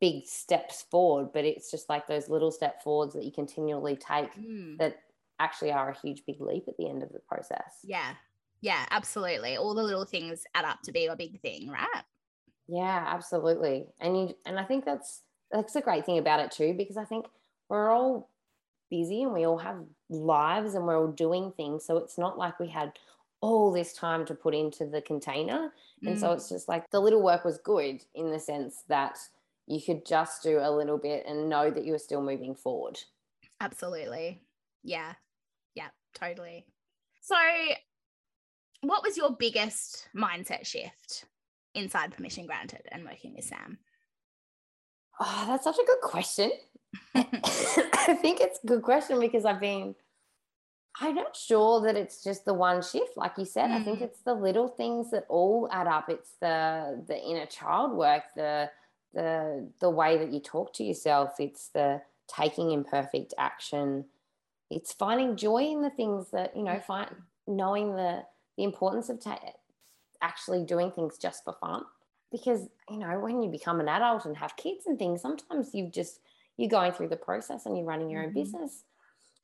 big 0.00 0.26
steps 0.26 0.82
forward, 0.90 1.32
but 1.32 1.44
it's 1.44 1.70
just 1.70 1.88
like 1.88 2.06
those 2.06 2.28
little 2.28 2.50
step 2.50 2.82
forwards 2.82 3.14
that 3.14 3.24
you 3.24 3.32
continually 3.32 3.96
take 3.96 4.32
Mm. 4.34 4.78
that 4.78 4.98
actually 5.38 5.72
are 5.72 5.90
a 5.90 5.98
huge 5.98 6.24
big 6.26 6.40
leap 6.40 6.64
at 6.68 6.76
the 6.76 6.88
end 6.88 7.02
of 7.02 7.12
the 7.12 7.18
process. 7.20 7.80
Yeah. 7.82 8.14
Yeah, 8.60 8.86
absolutely. 8.90 9.56
All 9.56 9.74
the 9.74 9.82
little 9.82 10.04
things 10.06 10.44
add 10.54 10.64
up 10.64 10.80
to 10.82 10.92
be 10.92 11.06
a 11.06 11.16
big 11.16 11.40
thing, 11.40 11.68
right? 11.68 12.04
Yeah, 12.68 13.04
absolutely. 13.06 13.86
And 14.00 14.16
you 14.18 14.36
and 14.44 14.58
I 14.58 14.64
think 14.64 14.84
that's 14.84 15.22
that's 15.50 15.76
a 15.76 15.80
great 15.80 16.04
thing 16.04 16.18
about 16.18 16.40
it 16.40 16.50
too, 16.50 16.74
because 16.74 16.96
I 16.96 17.04
think 17.04 17.26
we're 17.68 17.90
all 17.90 18.28
busy 18.90 19.22
and 19.22 19.32
we 19.32 19.46
all 19.46 19.58
have 19.58 19.84
lives 20.08 20.74
and 20.74 20.86
we're 20.86 20.98
all 20.98 21.06
doing 21.08 21.52
things. 21.52 21.84
So 21.84 21.96
it's 21.98 22.18
not 22.18 22.38
like 22.38 22.58
we 22.58 22.68
had 22.68 22.98
all 23.40 23.70
this 23.70 23.92
time 23.92 24.24
to 24.26 24.34
put 24.34 24.54
into 24.54 24.86
the 24.86 25.02
container. 25.02 25.72
And 26.04 26.18
so 26.18 26.28
Mm. 26.28 26.36
it's 26.36 26.48
just 26.48 26.68
like 26.68 26.88
the 26.90 27.00
little 27.00 27.22
work 27.22 27.44
was 27.44 27.58
good 27.58 28.04
in 28.14 28.30
the 28.30 28.40
sense 28.40 28.82
that 28.88 29.18
you 29.66 29.80
could 29.84 30.06
just 30.06 30.42
do 30.42 30.58
a 30.60 30.70
little 30.70 30.98
bit 30.98 31.24
and 31.26 31.48
know 31.48 31.70
that 31.70 31.84
you 31.84 31.92
were 31.92 31.98
still 31.98 32.22
moving 32.22 32.54
forward. 32.54 32.98
Absolutely. 33.60 34.42
Yeah. 34.82 35.14
Yeah, 35.74 35.88
totally. 36.14 36.66
So, 37.20 37.36
what 38.82 39.02
was 39.02 39.16
your 39.16 39.30
biggest 39.36 40.08
mindset 40.14 40.64
shift 40.66 41.24
inside 41.74 42.14
Permission 42.14 42.46
Granted 42.46 42.82
and 42.92 43.04
working 43.04 43.34
with 43.34 43.44
Sam? 43.44 43.78
Oh, 45.18 45.44
that's 45.48 45.64
such 45.64 45.78
a 45.78 45.86
good 45.86 46.00
question. 46.02 46.52
I 47.14 48.16
think 48.20 48.40
it's 48.40 48.60
a 48.62 48.66
good 48.66 48.82
question 48.82 49.18
because 49.18 49.44
I've 49.44 49.60
been, 49.60 49.94
I'm 51.00 51.14
not 51.14 51.34
sure 51.34 51.80
that 51.82 51.96
it's 51.96 52.22
just 52.22 52.44
the 52.44 52.54
one 52.54 52.82
shift, 52.82 53.16
like 53.16 53.32
you 53.38 53.44
said. 53.44 53.70
I 53.70 53.82
think 53.82 53.98
Mm. 54.00 54.02
it's 54.02 54.20
the 54.20 54.34
little 54.34 54.68
things 54.68 55.10
that 55.10 55.24
all 55.28 55.68
add 55.72 55.86
up. 55.86 56.08
It's 56.08 56.34
the 56.40 57.02
the 57.06 57.18
inner 57.18 57.46
child 57.46 57.92
work, 57.96 58.22
the 58.34 58.70
the 59.16 59.68
the 59.80 59.90
way 59.90 60.18
that 60.18 60.32
you 60.32 60.38
talk 60.38 60.72
to 60.74 60.84
yourself. 60.84 61.40
It's 61.40 61.70
the 61.70 62.02
taking 62.28 62.70
imperfect 62.70 63.34
action. 63.38 64.04
It's 64.70 64.92
finding 64.92 65.36
joy 65.36 65.64
in 65.64 65.82
the 65.82 65.90
things 65.90 66.30
that 66.30 66.54
you 66.54 66.62
know. 66.62 66.78
Find 66.86 67.10
knowing 67.48 67.96
the 67.96 68.22
the 68.56 68.64
importance 68.64 69.08
of 69.08 69.20
ta- 69.20 69.40
actually 70.22 70.64
doing 70.64 70.92
things 70.92 71.18
just 71.18 71.42
for 71.44 71.54
fun 71.60 71.82
because 72.30 72.68
you 72.90 72.98
know 72.98 73.18
when 73.18 73.42
you 73.42 73.50
become 73.50 73.80
an 73.80 73.88
adult 73.88 74.24
and 74.24 74.36
have 74.36 74.56
kids 74.56 74.86
and 74.86 74.98
things 74.98 75.22
sometimes 75.22 75.70
you 75.74 75.90
just 75.90 76.20
you're 76.56 76.70
going 76.70 76.92
through 76.92 77.08
the 77.08 77.16
process 77.16 77.66
and 77.66 77.76
you're 77.76 77.86
running 77.86 78.10
your 78.10 78.22
own 78.22 78.30
mm-hmm. 78.30 78.40
business 78.40 78.84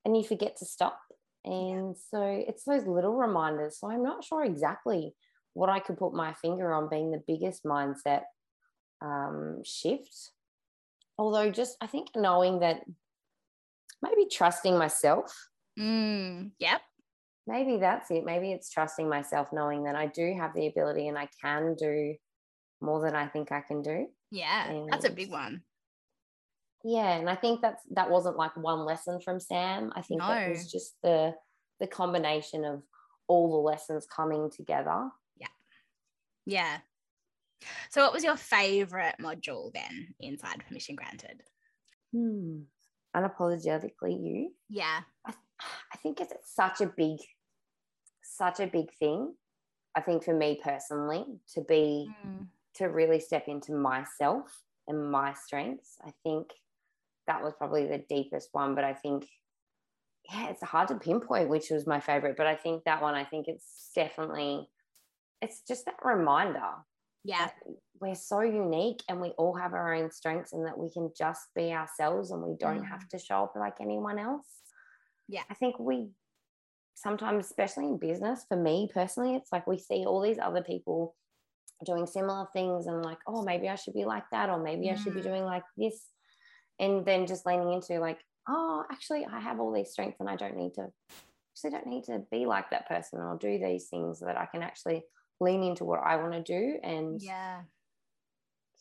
and 0.04 0.16
you 0.16 0.24
forget 0.24 0.56
to 0.56 0.64
stop 0.64 1.00
and 1.44 1.96
so 2.10 2.22
it's 2.22 2.64
those 2.64 2.86
little 2.86 3.14
reminders 3.14 3.78
so 3.78 3.90
i'm 3.90 4.02
not 4.02 4.24
sure 4.24 4.44
exactly 4.44 5.14
what 5.52 5.68
i 5.68 5.78
could 5.78 5.98
put 5.98 6.14
my 6.14 6.32
finger 6.32 6.72
on 6.72 6.88
being 6.88 7.10
the 7.10 7.22
biggest 7.26 7.64
mindset 7.64 8.22
um, 9.02 9.62
shift 9.64 10.30
although 11.18 11.50
just 11.50 11.76
i 11.80 11.86
think 11.86 12.08
knowing 12.16 12.60
that 12.60 12.82
maybe 14.02 14.26
trusting 14.30 14.78
myself 14.78 15.34
Mm, 15.78 16.50
yep. 16.58 16.82
maybe 17.46 17.78
that's 17.78 18.10
it. 18.10 18.26
Maybe 18.26 18.52
it's 18.52 18.68
trusting 18.68 19.08
myself, 19.08 19.48
knowing 19.54 19.84
that 19.84 19.96
I 19.96 20.04
do 20.06 20.34
have 20.38 20.52
the 20.54 20.66
ability 20.66 21.08
and 21.08 21.16
I 21.16 21.28
can 21.40 21.74
do 21.78 22.14
more 22.82 23.00
than 23.00 23.14
I 23.16 23.26
think 23.28 23.50
I 23.52 23.62
can 23.62 23.80
do. 23.80 24.06
Yeah. 24.30 24.84
That's 24.90 25.06
a 25.06 25.10
big 25.10 25.30
one. 25.30 25.62
Yeah, 26.84 27.16
and 27.16 27.30
I 27.30 27.36
think 27.36 27.62
that's 27.62 27.82
that 27.92 28.10
wasn't 28.10 28.36
like 28.36 28.54
one 28.54 28.84
lesson 28.84 29.18
from 29.24 29.40
Sam. 29.40 29.92
I 29.96 30.02
think 30.02 30.20
that 30.20 30.42
No. 30.42 30.50
was 30.50 30.70
just 30.70 30.94
the 31.02 31.32
the 31.80 31.86
combination 31.86 32.66
of 32.66 32.82
all 33.28 33.50
the 33.50 33.70
lessons 33.70 34.06
coming 34.14 34.50
together. 34.50 35.08
Yeah. 35.38 35.48
Yeah. 36.44 36.78
So, 37.90 38.02
what 38.02 38.12
was 38.12 38.24
your 38.24 38.36
favorite 38.36 39.16
module 39.20 39.72
then 39.72 40.14
inside 40.20 40.64
Permission 40.66 40.96
Granted? 40.96 41.42
Hmm. 42.12 42.62
Unapologetically 43.14 44.22
you. 44.22 44.54
Yeah. 44.68 45.02
I, 45.26 45.34
I 45.92 45.96
think 45.98 46.20
it's 46.20 46.32
such 46.44 46.80
a 46.80 46.86
big, 46.86 47.18
such 48.22 48.60
a 48.60 48.66
big 48.66 48.92
thing. 48.98 49.34
I 49.94 50.00
think 50.00 50.24
for 50.24 50.34
me 50.34 50.60
personally, 50.62 51.24
to 51.54 51.62
be 51.62 52.14
Mm, 52.24 52.46
to 52.74 52.86
really 52.86 53.20
step 53.20 53.48
into 53.48 53.72
myself 53.72 54.62
and 54.88 55.10
my 55.10 55.34
strengths. 55.34 55.98
I 56.04 56.12
think 56.22 56.48
that 57.26 57.42
was 57.42 57.54
probably 57.58 57.86
the 57.86 57.98
deepest 58.08 58.50
one, 58.52 58.74
but 58.74 58.84
I 58.84 58.94
think, 58.94 59.28
yeah, 60.30 60.50
it's 60.50 60.62
hard 60.62 60.88
to 60.88 60.96
pinpoint 60.96 61.48
which 61.48 61.70
was 61.70 61.86
my 61.86 62.00
favorite, 62.00 62.36
but 62.36 62.46
I 62.46 62.54
think 62.54 62.84
that 62.84 63.02
one, 63.02 63.14
I 63.14 63.24
think 63.24 63.48
it's 63.48 63.90
definitely, 63.94 64.68
it's 65.42 65.62
just 65.62 65.86
that 65.86 65.96
reminder 66.04 66.84
Yeah. 67.24 67.50
we're 68.00 68.14
so 68.16 68.40
unique 68.40 69.00
and 69.08 69.20
we 69.20 69.28
all 69.38 69.54
have 69.54 69.74
our 69.74 69.94
own 69.94 70.10
strengths 70.10 70.52
and 70.52 70.66
that 70.66 70.76
we 70.76 70.90
can 70.90 71.12
just 71.16 71.42
be 71.54 71.72
ourselves 71.72 72.32
and 72.32 72.42
we 72.42 72.56
don't 72.58 72.82
Mm. 72.82 72.88
have 72.88 73.08
to 73.10 73.18
show 73.18 73.44
up 73.44 73.54
like 73.54 73.80
anyone 73.80 74.18
else. 74.18 74.48
Yeah. 75.28 75.44
I 75.48 75.54
think 75.54 75.78
we 75.78 76.10
sometimes, 76.94 77.46
especially 77.46 77.86
in 77.86 77.98
business, 77.98 78.44
for 78.48 78.56
me 78.56 78.90
personally, 78.92 79.36
it's 79.36 79.52
like 79.52 79.66
we 79.68 79.78
see 79.78 80.04
all 80.04 80.20
these 80.20 80.38
other 80.40 80.62
people 80.62 81.14
doing 81.84 82.06
similar 82.06 82.46
things 82.52 82.86
and 82.88 83.04
like, 83.04 83.18
oh, 83.28 83.42
maybe 83.42 83.68
I 83.68 83.76
should 83.76 83.94
be 83.94 84.04
like 84.04 84.24
that, 84.32 84.50
or 84.50 84.58
maybe 84.60 84.90
I 84.90 84.96
should 84.96 85.14
be 85.14 85.20
Mm. 85.20 85.24
doing 85.30 85.44
like 85.44 85.64
this. 85.76 86.08
And 86.80 87.04
then 87.06 87.26
just 87.26 87.46
leaning 87.46 87.72
into 87.72 88.00
like, 88.00 88.18
oh, 88.48 88.84
actually, 88.90 89.24
I 89.26 89.38
have 89.40 89.60
all 89.60 89.72
these 89.72 89.90
strengths 89.92 90.18
and 90.20 90.28
I 90.28 90.34
don't 90.36 90.56
need 90.56 90.74
to, 90.74 90.92
actually, 91.52 91.70
don't 91.70 91.86
need 91.86 92.04
to 92.04 92.18
be 92.32 92.46
like 92.46 92.70
that 92.70 92.88
person 92.88 93.20
or 93.20 93.36
do 93.38 93.58
these 93.58 93.88
things 93.88 94.18
that 94.20 94.36
I 94.36 94.46
can 94.46 94.62
actually 94.64 95.04
lean 95.42 95.62
into 95.62 95.84
what 95.84 96.00
I 96.00 96.16
want 96.16 96.32
to 96.32 96.42
do. 96.42 96.78
And 96.82 97.20
Yeah. 97.20 97.62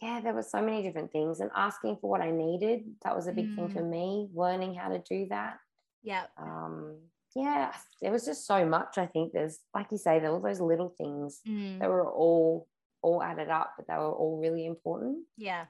yeah, 0.02 0.22
there 0.22 0.34
were 0.34 0.44
so 0.44 0.62
many 0.62 0.82
different 0.82 1.12
things 1.12 1.40
and 1.40 1.52
asking 1.56 1.98
for 1.98 2.10
what 2.10 2.22
I 2.22 2.32
needed. 2.32 2.96
That 3.04 3.16
was 3.16 3.28
a 3.28 3.32
big 3.34 3.54
thing 3.56 3.70
Mm. 3.70 3.74
for 3.74 3.84
me, 3.84 4.30
learning 4.34 4.74
how 4.76 4.90
to 4.90 5.00
do 5.00 5.28
that. 5.30 5.60
Yeah. 6.02 6.26
Um, 6.38 7.10
yeah, 7.36 7.74
there 8.02 8.12
was 8.12 8.26
just 8.26 8.46
so 8.46 8.66
much. 8.66 8.98
I 8.98 9.06
think 9.06 9.32
there's, 9.34 9.60
like 9.74 9.92
you 9.92 9.98
say, 9.98 10.20
there 10.20 10.34
were 10.34 10.42
those 10.48 10.60
little 10.60 10.90
things 10.90 11.42
Mm. 11.48 11.80
that 11.80 11.90
were 11.90 12.10
all 12.12 12.68
all 13.04 13.24
added 13.24 13.50
up, 13.50 13.74
but 13.78 13.88
they 13.88 13.96
were 13.96 14.14
all 14.14 14.38
really 14.40 14.64
important. 14.64 15.26
Yeah. 15.36 15.66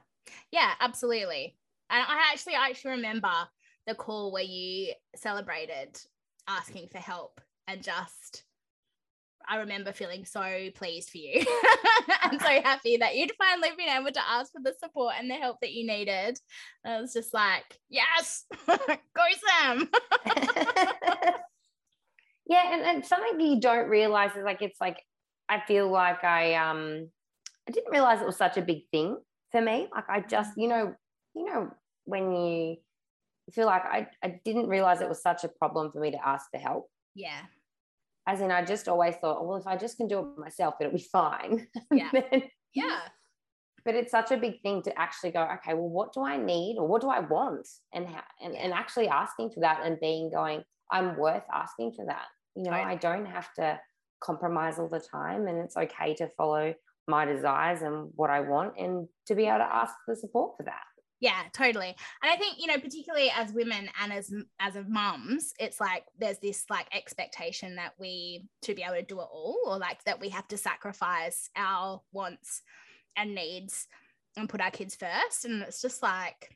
Yeah, 0.50 0.74
absolutely. 0.80 1.56
And 1.88 2.02
I 2.06 2.30
actually 2.30 2.56
I 2.56 2.68
actually 2.68 2.90
remember 2.92 3.32
the 3.86 3.94
call 3.94 4.32
where 4.32 4.42
you 4.42 4.92
celebrated 5.16 5.98
asking 6.46 6.88
for 6.88 6.98
help 6.98 7.40
and 7.66 7.82
just 7.82 8.44
I 9.48 9.56
remember 9.56 9.92
feeling 9.92 10.24
so 10.24 10.68
pleased 10.74 11.10
for 11.10 11.18
you 11.18 11.44
and 12.30 12.40
so 12.40 12.48
happy 12.62 12.96
that 12.98 13.16
you'd 13.16 13.32
finally 13.38 13.70
been 13.76 13.88
able 13.88 14.12
to 14.12 14.28
ask 14.28 14.52
for 14.52 14.60
the 14.62 14.74
support 14.78 15.14
and 15.18 15.30
the 15.30 15.34
help 15.34 15.60
that 15.60 15.72
you 15.72 15.86
needed. 15.86 16.38
And 16.84 16.94
I 16.94 17.00
was 17.00 17.12
just 17.12 17.34
like, 17.34 17.78
yes, 17.88 18.44
go 18.66 19.22
Sam. 19.60 19.88
yeah, 22.46 22.72
and, 22.72 22.82
and 22.82 23.06
something 23.06 23.40
you 23.40 23.60
don't 23.60 23.88
realize 23.88 24.32
is 24.36 24.44
like 24.44 24.62
it's 24.62 24.80
like 24.80 25.02
I 25.48 25.60
feel 25.66 25.90
like 25.90 26.24
I 26.24 26.54
um 26.54 27.08
I 27.68 27.72
didn't 27.72 27.92
realize 27.92 28.20
it 28.20 28.26
was 28.26 28.36
such 28.36 28.56
a 28.56 28.62
big 28.62 28.88
thing 28.90 29.18
for 29.50 29.60
me. 29.60 29.88
Like 29.94 30.08
I 30.08 30.20
just, 30.20 30.56
you 30.56 30.68
know, 30.68 30.94
you 31.34 31.44
know, 31.44 31.70
when 32.04 32.32
you 32.34 32.76
feel 33.52 33.66
like 33.66 33.84
I, 33.84 34.08
I 34.22 34.40
didn't 34.44 34.68
realize 34.68 35.00
it 35.00 35.08
was 35.08 35.22
such 35.22 35.44
a 35.44 35.48
problem 35.48 35.92
for 35.92 36.00
me 36.00 36.10
to 36.10 36.26
ask 36.26 36.50
for 36.50 36.58
help. 36.58 36.88
yeah. 37.14 37.42
As 38.26 38.40
in, 38.40 38.50
I 38.52 38.64
just 38.64 38.88
always 38.88 39.16
thought, 39.16 39.38
oh, 39.40 39.44
well, 39.46 39.56
if 39.58 39.66
I 39.66 39.76
just 39.76 39.96
can 39.96 40.06
do 40.08 40.20
it 40.20 40.38
myself, 40.38 40.74
it'll 40.80 40.92
be 40.92 41.06
fine. 41.12 41.66
Yeah. 41.92 42.10
Then- 42.12 42.42
Yeah. 42.74 43.00
but 43.84 43.94
it's 43.96 44.12
such 44.12 44.30
a 44.30 44.36
big 44.36 44.62
thing 44.62 44.82
to 44.82 44.96
actually 44.98 45.32
go, 45.32 45.42
okay, 45.42 45.74
well, 45.74 45.88
what 45.88 46.12
do 46.12 46.22
I 46.24 46.36
need 46.36 46.76
or 46.78 46.86
what 46.86 47.02
do 47.02 47.08
I 47.08 47.18
want? 47.20 47.66
And 47.92 48.06
how, 48.06 48.22
and, 48.40 48.54
and 48.56 48.72
actually 48.72 49.08
asking 49.08 49.50
for 49.50 49.60
that 49.60 49.80
and 49.84 49.98
being 50.00 50.30
going, 50.30 50.62
I'm 50.90 51.16
worth 51.16 51.42
asking 51.52 51.92
for 51.96 52.06
that. 52.06 52.26
You 52.54 52.64
know, 52.64 52.70
I 52.70 52.94
don't 52.96 53.26
have 53.26 53.52
to 53.54 53.80
compromise 54.22 54.78
all 54.78 54.88
the 54.88 55.00
time 55.00 55.48
and 55.48 55.58
it's 55.58 55.76
okay 55.76 56.14
to 56.14 56.28
follow 56.36 56.74
my 57.08 57.24
desires 57.24 57.82
and 57.82 58.10
what 58.14 58.30
I 58.30 58.40
want 58.40 58.78
and 58.78 59.08
to 59.26 59.34
be 59.34 59.46
able 59.46 59.58
to 59.58 59.64
ask 59.74 59.92
for 60.06 60.14
support 60.14 60.56
for 60.56 60.62
that. 60.64 60.84
Yeah, 61.22 61.42
totally. 61.52 61.94
And 62.20 62.32
I 62.32 62.34
think, 62.34 62.56
you 62.58 62.66
know, 62.66 62.80
particularly 62.80 63.30
as 63.30 63.52
women 63.52 63.88
and 64.02 64.12
as 64.12 64.34
as 64.58 64.74
of 64.74 64.88
mums, 64.88 65.54
it's 65.60 65.80
like 65.80 66.02
there's 66.18 66.40
this 66.40 66.64
like 66.68 66.88
expectation 66.92 67.76
that 67.76 67.92
we 67.96 68.48
to 68.62 68.74
be 68.74 68.82
able 68.82 68.96
to 68.96 69.02
do 69.02 69.20
it 69.20 69.28
all 69.32 69.56
or 69.64 69.78
like 69.78 70.02
that 70.02 70.20
we 70.20 70.30
have 70.30 70.48
to 70.48 70.56
sacrifice 70.56 71.48
our 71.54 72.02
wants 72.10 72.62
and 73.16 73.36
needs 73.36 73.86
and 74.36 74.48
put 74.48 74.60
our 74.60 74.72
kids 74.72 74.96
first 74.96 75.44
and 75.44 75.62
it's 75.62 75.80
just 75.80 76.02
like 76.02 76.50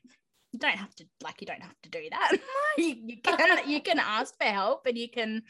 you 0.51 0.59
don't 0.59 0.75
have 0.75 0.93
to 0.95 1.05
like 1.23 1.39
you 1.39 1.47
don't 1.47 1.63
have 1.63 1.81
to 1.83 1.89
do 1.89 2.01
that. 2.11 2.37
you, 2.77 2.95
you 3.05 3.21
can 3.21 3.59
you 3.69 3.81
can 3.81 3.99
ask 3.99 4.35
for 4.37 4.47
help 4.47 4.85
and 4.85 4.97
you 4.97 5.09
can 5.09 5.43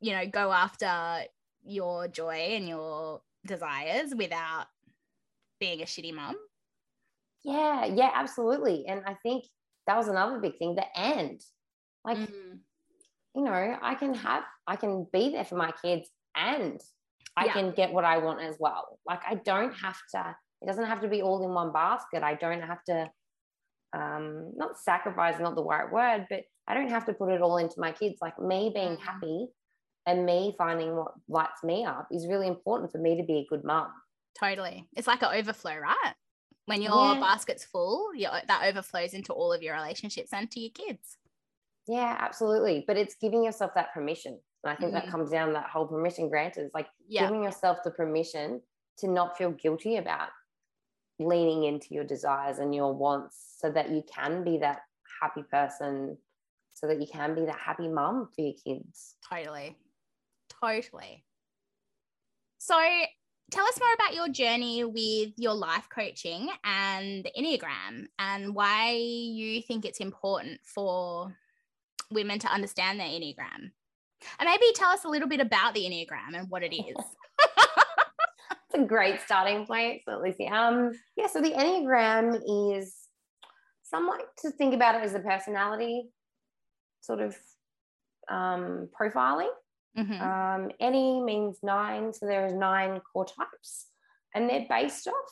you 0.00 0.10
know 0.10 0.26
go 0.26 0.50
after 0.50 1.22
your 1.62 2.08
joy 2.08 2.56
and 2.56 2.68
your 2.68 3.20
desires 3.46 4.12
without 4.16 4.66
being 5.60 5.82
a 5.82 5.84
shitty 5.84 6.12
mum. 6.12 6.34
Yeah, 7.46 7.84
yeah, 7.84 8.10
absolutely. 8.12 8.86
And 8.88 9.02
I 9.06 9.14
think 9.22 9.44
that 9.86 9.96
was 9.96 10.08
another 10.08 10.40
big 10.40 10.58
thing, 10.58 10.74
the 10.74 10.98
end. 10.98 11.40
Like, 12.04 12.18
Mm. 12.18 12.58
you 13.36 13.42
know, 13.42 13.78
I 13.80 13.94
can 13.94 14.14
have, 14.14 14.42
I 14.66 14.74
can 14.74 15.04
be 15.12 15.30
there 15.30 15.44
for 15.44 15.54
my 15.54 15.70
kids 15.70 16.10
and 16.34 16.80
I 17.36 17.46
Yeah. 17.46 17.52
can 17.52 17.70
get 17.70 17.92
what 17.92 18.04
I 18.04 18.18
want 18.18 18.40
as 18.40 18.56
well. 18.58 18.98
Like, 19.06 19.20
I 19.24 19.36
don't 19.36 19.72
have 19.74 19.98
to, 20.12 20.36
it 20.60 20.66
doesn't 20.66 20.86
have 20.86 21.00
to 21.02 21.08
be 21.08 21.22
all 21.22 21.42
in 21.44 21.54
one 21.54 21.72
basket. 21.72 22.24
I 22.24 22.34
don't 22.34 22.62
have 22.62 22.82
to 22.84 23.10
um, 23.92 24.52
not 24.56 24.78
sacrifice, 24.78 25.38
not 25.38 25.54
the 25.54 25.62
right 25.64 25.90
word, 25.90 26.26
but 26.28 26.42
I 26.66 26.74
don't 26.74 26.90
have 26.90 27.06
to 27.06 27.14
put 27.14 27.30
it 27.30 27.40
all 27.40 27.58
into 27.58 27.78
my 27.78 27.92
kids. 27.92 28.18
Like 28.20 28.38
me 28.40 28.70
being 28.74 28.96
Mhm. 28.96 29.00
happy 29.00 29.48
and 30.04 30.26
me 30.26 30.54
finding 30.58 30.96
what 30.96 31.14
lights 31.28 31.62
me 31.62 31.84
up 31.84 32.08
is 32.10 32.26
really 32.26 32.48
important 32.48 32.90
for 32.90 32.98
me 32.98 33.16
to 33.16 33.22
be 33.22 33.38
a 33.38 33.46
good 33.46 33.62
mum. 33.64 33.92
Totally. 34.34 34.88
It's 34.96 35.06
like 35.06 35.22
an 35.22 35.32
overflow, 35.32 35.76
right? 35.78 36.14
When 36.66 36.82
your 36.82 37.14
Yeah. 37.14 37.20
basket's 37.20 37.64
full, 37.64 38.14
your, 38.14 38.32
that 38.46 38.64
overflows 38.64 39.14
into 39.14 39.32
all 39.32 39.52
of 39.52 39.62
your 39.62 39.74
relationships 39.74 40.32
and 40.32 40.50
to 40.50 40.60
your 40.60 40.70
kids. 40.72 41.16
Yeah, 41.86 42.16
absolutely. 42.18 42.84
But 42.86 42.96
it's 42.96 43.14
giving 43.14 43.44
yourself 43.44 43.72
that 43.74 43.92
permission. 43.94 44.40
And 44.64 44.72
I 44.72 44.74
think 44.76 44.90
Mhm. 44.90 44.94
that 44.94 45.08
comes 45.08 45.30
down 45.30 45.52
that 45.52 45.70
whole 45.70 45.86
permission 45.86 46.28
granted. 46.28 46.66
It's 46.66 46.74
like 46.74 46.88
Yeah. 47.06 47.26
giving 47.26 47.44
yourself 47.44 47.78
the 47.84 47.92
permission 47.92 48.62
to 48.98 49.06
not 49.08 49.36
feel 49.38 49.52
guilty 49.52 49.96
about 49.96 50.30
leaning 51.20 51.62
into 51.64 51.94
your 51.94 52.04
desires 52.04 52.58
and 52.58 52.74
your 52.74 52.92
wants 52.92 53.56
so 53.58 53.70
that 53.70 53.90
you 53.90 54.02
can 54.02 54.42
be 54.42 54.58
that 54.58 54.82
happy 55.20 55.44
person, 55.44 56.20
so 56.74 56.88
that 56.88 57.00
you 57.00 57.06
can 57.06 57.34
be 57.34 57.46
that 57.46 57.58
happy 57.58 57.88
mom 57.88 58.28
for 58.34 58.40
your 58.42 58.54
kids. 58.54 59.16
Totally. 59.26 59.78
Totally. 60.48 61.24
So 62.58 62.76
tell 63.50 63.64
us 63.66 63.78
more 63.80 63.94
about 63.94 64.14
your 64.14 64.28
journey 64.28 64.84
with 64.84 65.32
your 65.36 65.54
life 65.54 65.88
coaching 65.94 66.48
and 66.64 67.24
the 67.24 67.30
Enneagram 67.38 68.06
and 68.18 68.54
why 68.54 68.92
you 68.92 69.62
think 69.62 69.84
it's 69.84 70.00
important 70.00 70.60
for 70.64 71.36
women 72.10 72.38
to 72.40 72.48
understand 72.48 72.98
their 72.98 73.06
Enneagram. 73.06 73.70
And 74.38 74.46
maybe 74.46 74.64
tell 74.74 74.90
us 74.90 75.04
a 75.04 75.08
little 75.08 75.28
bit 75.28 75.40
about 75.40 75.74
the 75.74 75.84
Enneagram 75.84 76.36
and 76.36 76.50
what 76.50 76.62
it 76.62 76.74
is. 76.74 76.96
It's 76.96 78.74
a 78.74 78.84
great 78.84 79.20
starting 79.20 79.66
point. 79.66 80.02
So, 80.04 80.20
Lucy, 80.22 80.48
um, 80.48 80.92
yeah, 81.16 81.28
so 81.28 81.40
the 81.40 81.52
Enneagram 81.52 82.42
is 82.76 82.94
some 83.84 84.08
like 84.08 84.26
to 84.38 84.50
think 84.50 84.74
about 84.74 84.96
it 84.96 85.04
as 85.04 85.14
a 85.14 85.20
personality 85.20 86.08
sort 87.00 87.20
of 87.20 87.36
um, 88.28 88.88
profiling. 89.00 89.50
Mhm. 89.96 90.20
Um, 90.20 90.70
ennea 90.80 91.24
means 91.24 91.62
nine, 91.62 92.12
so 92.12 92.26
there 92.26 92.44
is 92.46 92.52
nine 92.52 93.00
core 93.00 93.24
types, 93.24 93.88
and 94.34 94.48
they're 94.48 94.66
based 94.68 95.08
off 95.08 95.30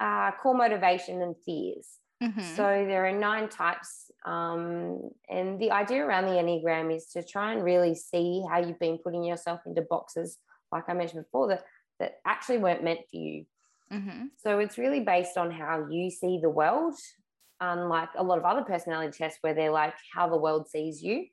uh, 0.00 0.30
core 0.40 0.54
motivation 0.54 1.22
and 1.22 1.36
fears. 1.44 1.98
Mhm. 2.22 2.40
So 2.40 2.62
there 2.86 3.04
are 3.06 3.12
nine 3.12 3.48
types, 3.48 4.10
um, 4.24 5.10
and 5.28 5.58
the 5.60 5.72
idea 5.72 6.04
around 6.04 6.26
the 6.26 6.32
enneagram 6.42 6.94
is 6.94 7.06
to 7.08 7.22
try 7.24 7.52
and 7.52 7.64
really 7.64 7.94
see 7.96 8.44
how 8.48 8.58
you've 8.58 8.78
been 8.78 8.98
putting 8.98 9.24
yourself 9.24 9.60
into 9.66 9.82
boxes, 9.82 10.38
like 10.70 10.88
I 10.88 10.94
mentioned 10.94 11.24
before, 11.24 11.48
that 11.48 11.64
that 11.98 12.20
actually 12.24 12.58
weren't 12.58 12.84
meant 12.84 13.00
for 13.10 13.16
you. 13.16 13.46
Mhm. 13.90 14.30
So 14.36 14.60
it's 14.60 14.78
really 14.78 15.00
based 15.00 15.36
on 15.36 15.50
how 15.50 15.88
you 15.88 16.10
see 16.10 16.38
the 16.40 16.50
world, 16.50 16.94
unlike 17.60 18.10
a 18.14 18.22
lot 18.22 18.38
of 18.38 18.44
other 18.44 18.62
personality 18.62 19.18
tests 19.18 19.38
where 19.42 19.54
they're 19.54 19.72
like 19.72 19.96
how 20.14 20.28
the 20.28 20.36
world 20.36 20.68
sees 20.68 21.02
you. 21.02 21.28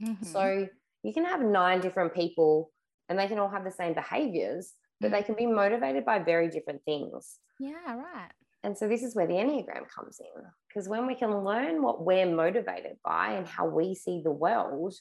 Mhm. 0.00 0.24
So 0.24 0.68
you 1.06 1.12
can 1.12 1.24
have 1.24 1.40
nine 1.40 1.80
different 1.80 2.12
people 2.14 2.70
and 3.08 3.18
they 3.18 3.28
can 3.28 3.38
all 3.38 3.48
have 3.56 3.64
the 3.64 3.70
same 3.80 3.94
behaviors, 3.94 4.74
but 5.00 5.10
they 5.12 5.22
can 5.22 5.36
be 5.36 5.46
motivated 5.46 6.04
by 6.04 6.18
very 6.18 6.48
different 6.56 6.82
things. 6.84 7.38
yeah, 7.60 7.94
right. 7.94 8.32
And 8.64 8.76
so 8.76 8.88
this 8.88 9.02
is 9.04 9.14
where 9.14 9.28
the 9.28 9.34
Enneagram 9.34 9.84
comes 9.96 10.18
in. 10.18 10.42
Because 10.68 10.88
when 10.88 11.06
we 11.06 11.14
can 11.14 11.32
learn 11.44 11.82
what 11.86 12.04
we're 12.04 12.26
motivated 12.44 12.96
by 13.04 13.26
and 13.38 13.46
how 13.46 13.66
we 13.66 13.94
see 13.94 14.20
the 14.24 14.32
world, 14.32 14.92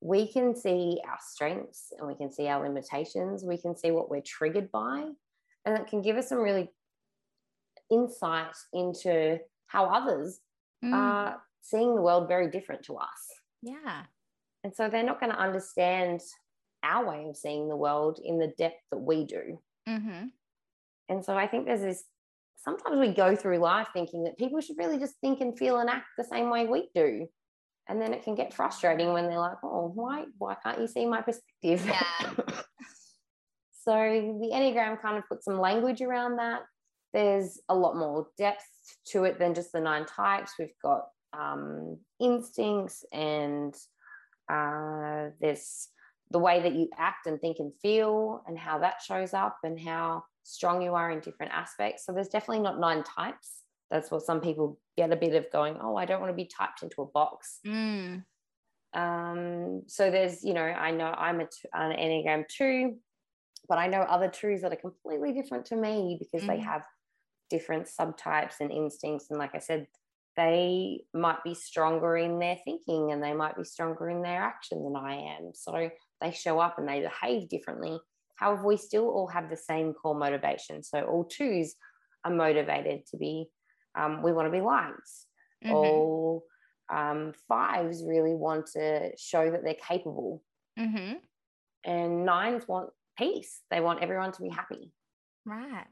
we 0.00 0.20
can 0.32 0.56
see 0.56 1.00
our 1.08 1.18
strengths 1.32 1.92
and 1.96 2.08
we 2.08 2.16
can 2.16 2.32
see 2.32 2.48
our 2.48 2.60
limitations. 2.68 3.44
We 3.44 3.58
can 3.64 3.76
see 3.76 3.92
what 3.92 4.10
we're 4.10 4.22
triggered 4.36 4.72
by. 4.72 4.98
And 5.64 5.78
it 5.78 5.86
can 5.86 6.02
give 6.02 6.16
us 6.16 6.28
some 6.28 6.38
really 6.38 6.72
insight 7.90 8.56
into 8.72 9.38
how 9.68 9.86
others 9.86 10.40
Mm, 10.84 10.92
are 10.92 11.40
seeing 11.62 11.94
the 11.94 12.02
world 12.02 12.28
very 12.28 12.50
different 12.50 12.82
to 12.86 12.96
us. 12.96 13.22
yeah. 13.62 14.04
And 14.64 14.74
so 14.74 14.88
they're 14.88 15.04
not 15.04 15.20
going 15.20 15.30
to 15.30 15.38
understand 15.38 16.20
our 16.82 17.06
way 17.06 17.26
of 17.28 17.36
seeing 17.36 17.68
the 17.68 17.76
world 17.76 18.18
in 18.22 18.38
the 18.38 18.52
depth 18.58 18.80
that 18.90 18.98
we 18.98 19.24
do. 19.24 19.60
hmm 19.86 20.26
And 21.08 21.24
so 21.24 21.36
I 21.36 21.46
think 21.46 21.66
there's 21.66 21.82
this 21.82 22.04
sometimes 22.64 22.98
we 22.98 23.08
go 23.08 23.36
through 23.36 23.58
life 23.58 23.88
thinking 23.92 24.24
that 24.24 24.38
people 24.38 24.60
should 24.60 24.78
really 24.78 24.98
just 24.98 25.14
think 25.20 25.40
and 25.40 25.56
feel 25.56 25.78
and 25.78 25.90
act 25.90 26.06
the 26.16 26.24
same 26.24 26.50
way 26.50 26.66
we 26.66 26.88
do. 26.94 27.28
And 27.88 28.00
then 28.00 28.14
it 28.14 28.24
can 28.24 28.34
get 28.34 28.54
frustrating 28.54 29.12
when 29.12 29.26
they're 29.26 29.38
like, 29.38 29.58
oh, 29.62 29.92
why, 29.94 30.24
why 30.38 30.56
can't 30.62 30.80
you 30.80 30.86
see 30.86 31.04
my 31.04 31.20
perspective? 31.20 31.84
Yeah. 31.86 32.30
so 33.84 33.92
the 33.92 34.50
Enneagram 34.54 35.00
kind 35.02 35.18
of 35.18 35.28
puts 35.28 35.44
some 35.44 35.60
language 35.60 36.00
around 36.00 36.38
that. 36.38 36.62
There's 37.12 37.60
a 37.68 37.74
lot 37.74 37.96
more 37.96 38.28
depth 38.38 38.64
to 39.08 39.24
it 39.24 39.38
than 39.38 39.52
just 39.52 39.72
the 39.72 39.80
nine 39.80 40.06
types. 40.06 40.52
We've 40.58 40.68
got 40.82 41.02
um, 41.38 41.98
instincts 42.18 43.04
and 43.12 43.74
uh, 44.48 45.30
there's 45.40 45.88
the 46.30 46.38
way 46.38 46.60
that 46.62 46.74
you 46.74 46.88
act 46.96 47.26
and 47.26 47.40
think 47.40 47.58
and 47.58 47.72
feel 47.80 48.42
and 48.46 48.58
how 48.58 48.78
that 48.78 49.00
shows 49.02 49.34
up 49.34 49.58
and 49.62 49.78
how 49.78 50.24
strong 50.42 50.82
you 50.82 50.94
are 50.94 51.10
in 51.10 51.20
different 51.20 51.52
aspects. 51.52 52.04
So 52.04 52.12
there's 52.12 52.28
definitely 52.28 52.62
not 52.62 52.80
nine 52.80 53.02
types. 53.04 53.62
That's 53.90 54.10
what 54.10 54.22
some 54.22 54.40
people 54.40 54.80
get 54.96 55.12
a 55.12 55.16
bit 55.16 55.34
of 55.34 55.50
going, 55.52 55.78
oh, 55.80 55.96
I 55.96 56.06
don't 56.06 56.20
want 56.20 56.30
to 56.32 56.36
be 56.36 56.46
typed 56.46 56.82
into 56.82 57.02
a 57.02 57.06
box. 57.06 57.60
Mm. 57.66 58.24
Um, 58.94 59.82
so 59.86 60.10
there's, 60.10 60.42
you 60.44 60.54
know, 60.54 60.64
I 60.64 60.90
know 60.90 61.06
I'm 61.06 61.40
a 61.40 61.48
an 61.72 61.92
Enneagram 61.96 62.48
two, 62.48 62.96
but 63.68 63.78
I 63.78 63.86
know 63.86 64.00
other 64.00 64.28
twos 64.28 64.62
that 64.62 64.72
are 64.72 64.76
completely 64.76 65.32
different 65.32 65.66
to 65.66 65.76
me 65.76 66.16
because 66.18 66.46
they 66.46 66.58
Mhm. 66.58 66.64
have 66.64 66.82
different 67.50 67.86
subtypes 67.86 68.60
and 68.60 68.70
instincts. 68.70 69.30
And 69.30 69.38
like 69.38 69.54
I 69.54 69.58
said, 69.58 69.86
they 70.36 71.04
might 71.12 71.42
be 71.44 71.54
stronger 71.54 72.16
in 72.16 72.38
their 72.38 72.56
thinking 72.64 73.12
and 73.12 73.22
they 73.22 73.32
might 73.32 73.56
be 73.56 73.64
stronger 73.64 74.10
in 74.10 74.22
their 74.22 74.42
action 74.42 74.82
than 74.82 74.96
I 74.96 75.14
am. 75.36 75.52
So 75.54 75.90
they 76.20 76.30
show 76.32 76.58
up 76.58 76.78
and 76.78 76.88
they 76.88 77.00
behave 77.00 77.48
differently. 77.48 77.98
However, 78.36 78.66
we 78.66 78.76
still 78.76 79.08
all 79.10 79.28
have 79.28 79.48
the 79.48 79.56
same 79.56 79.92
core 79.92 80.16
motivation. 80.16 80.82
So 80.82 81.02
all 81.02 81.24
twos 81.24 81.76
are 82.24 82.32
motivated 82.32 83.06
to 83.06 83.16
be, 83.16 83.46
um, 83.94 84.22
we 84.22 84.32
want 84.32 84.46
to 84.46 84.50
be 84.52 84.60
liked. 84.60 85.08
Mhm. 85.64 85.72
All 85.72 86.44
um, 86.92 87.32
fives 87.48 88.04
really 88.04 88.34
want 88.34 88.66
to 88.66 89.16
show 89.16 89.50
that 89.50 89.62
they're 89.64 89.74
capable. 89.74 90.42
Mhm. 90.78 91.20
And 91.84 92.24
nines 92.26 92.66
want 92.68 92.90
peace. 93.16 93.62
They 93.70 93.80
want 93.80 94.02
everyone 94.02 94.32
to 94.32 94.42
be 94.42 94.50
happy. 94.50 94.92
Right. 95.46 95.86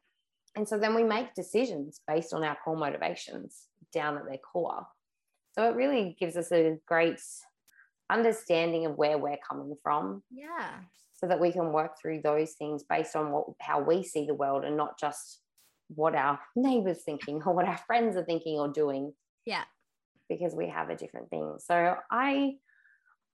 And 0.55 0.69
so 0.69 0.79
then 0.79 0.95
we 0.95 1.03
make 1.05 1.35
decisions 1.35 2.01
based 2.07 2.35
on 2.35 2.45
our 2.45 2.57
core 2.65 2.77
motivations 2.77 3.69
down 3.93 4.17
at 4.19 4.25
their 4.29 4.39
core. 4.39 4.87
So 5.53 5.69
it 5.69 5.77
really 5.77 6.17
gives 6.19 6.37
us 6.37 6.53
a 6.53 6.77
great 6.87 7.21
understanding 8.11 8.87
of 8.87 8.97
where 8.97 9.19
we're 9.19 9.39
coming 9.49 9.75
from 9.83 10.23
Yeah. 10.31 10.81
so 11.15 11.27
that 11.27 11.41
we 11.41 11.53
can 11.53 11.73
work 11.73 11.93
through 12.01 12.21
those 12.23 12.53
things 12.53 12.83
based 12.89 13.17
on 13.17 13.31
what 13.33 13.47
how 13.61 13.81
we 13.81 14.03
see 14.03 14.27
the 14.27 14.35
world 14.35 14.65
and 14.65 14.77
not 14.77 14.99
just 14.99 15.41
what 15.89 16.15
our 16.15 16.39
neighbors 16.57 17.03
thinking 17.05 17.43
or 17.45 17.55
what 17.55 17.67
our 17.67 17.79
friends 17.79 18.17
are 18.17 18.25
thinking 18.25 18.59
or 18.59 18.69
doing 18.69 19.13
Yeah. 19.47 19.65
because 20.29 20.55
we 20.55 20.69
have 20.69 20.91
a 20.91 20.97
different 20.97 21.31
thing. 21.31 21.57
So 21.59 21.97
I 22.11 22.57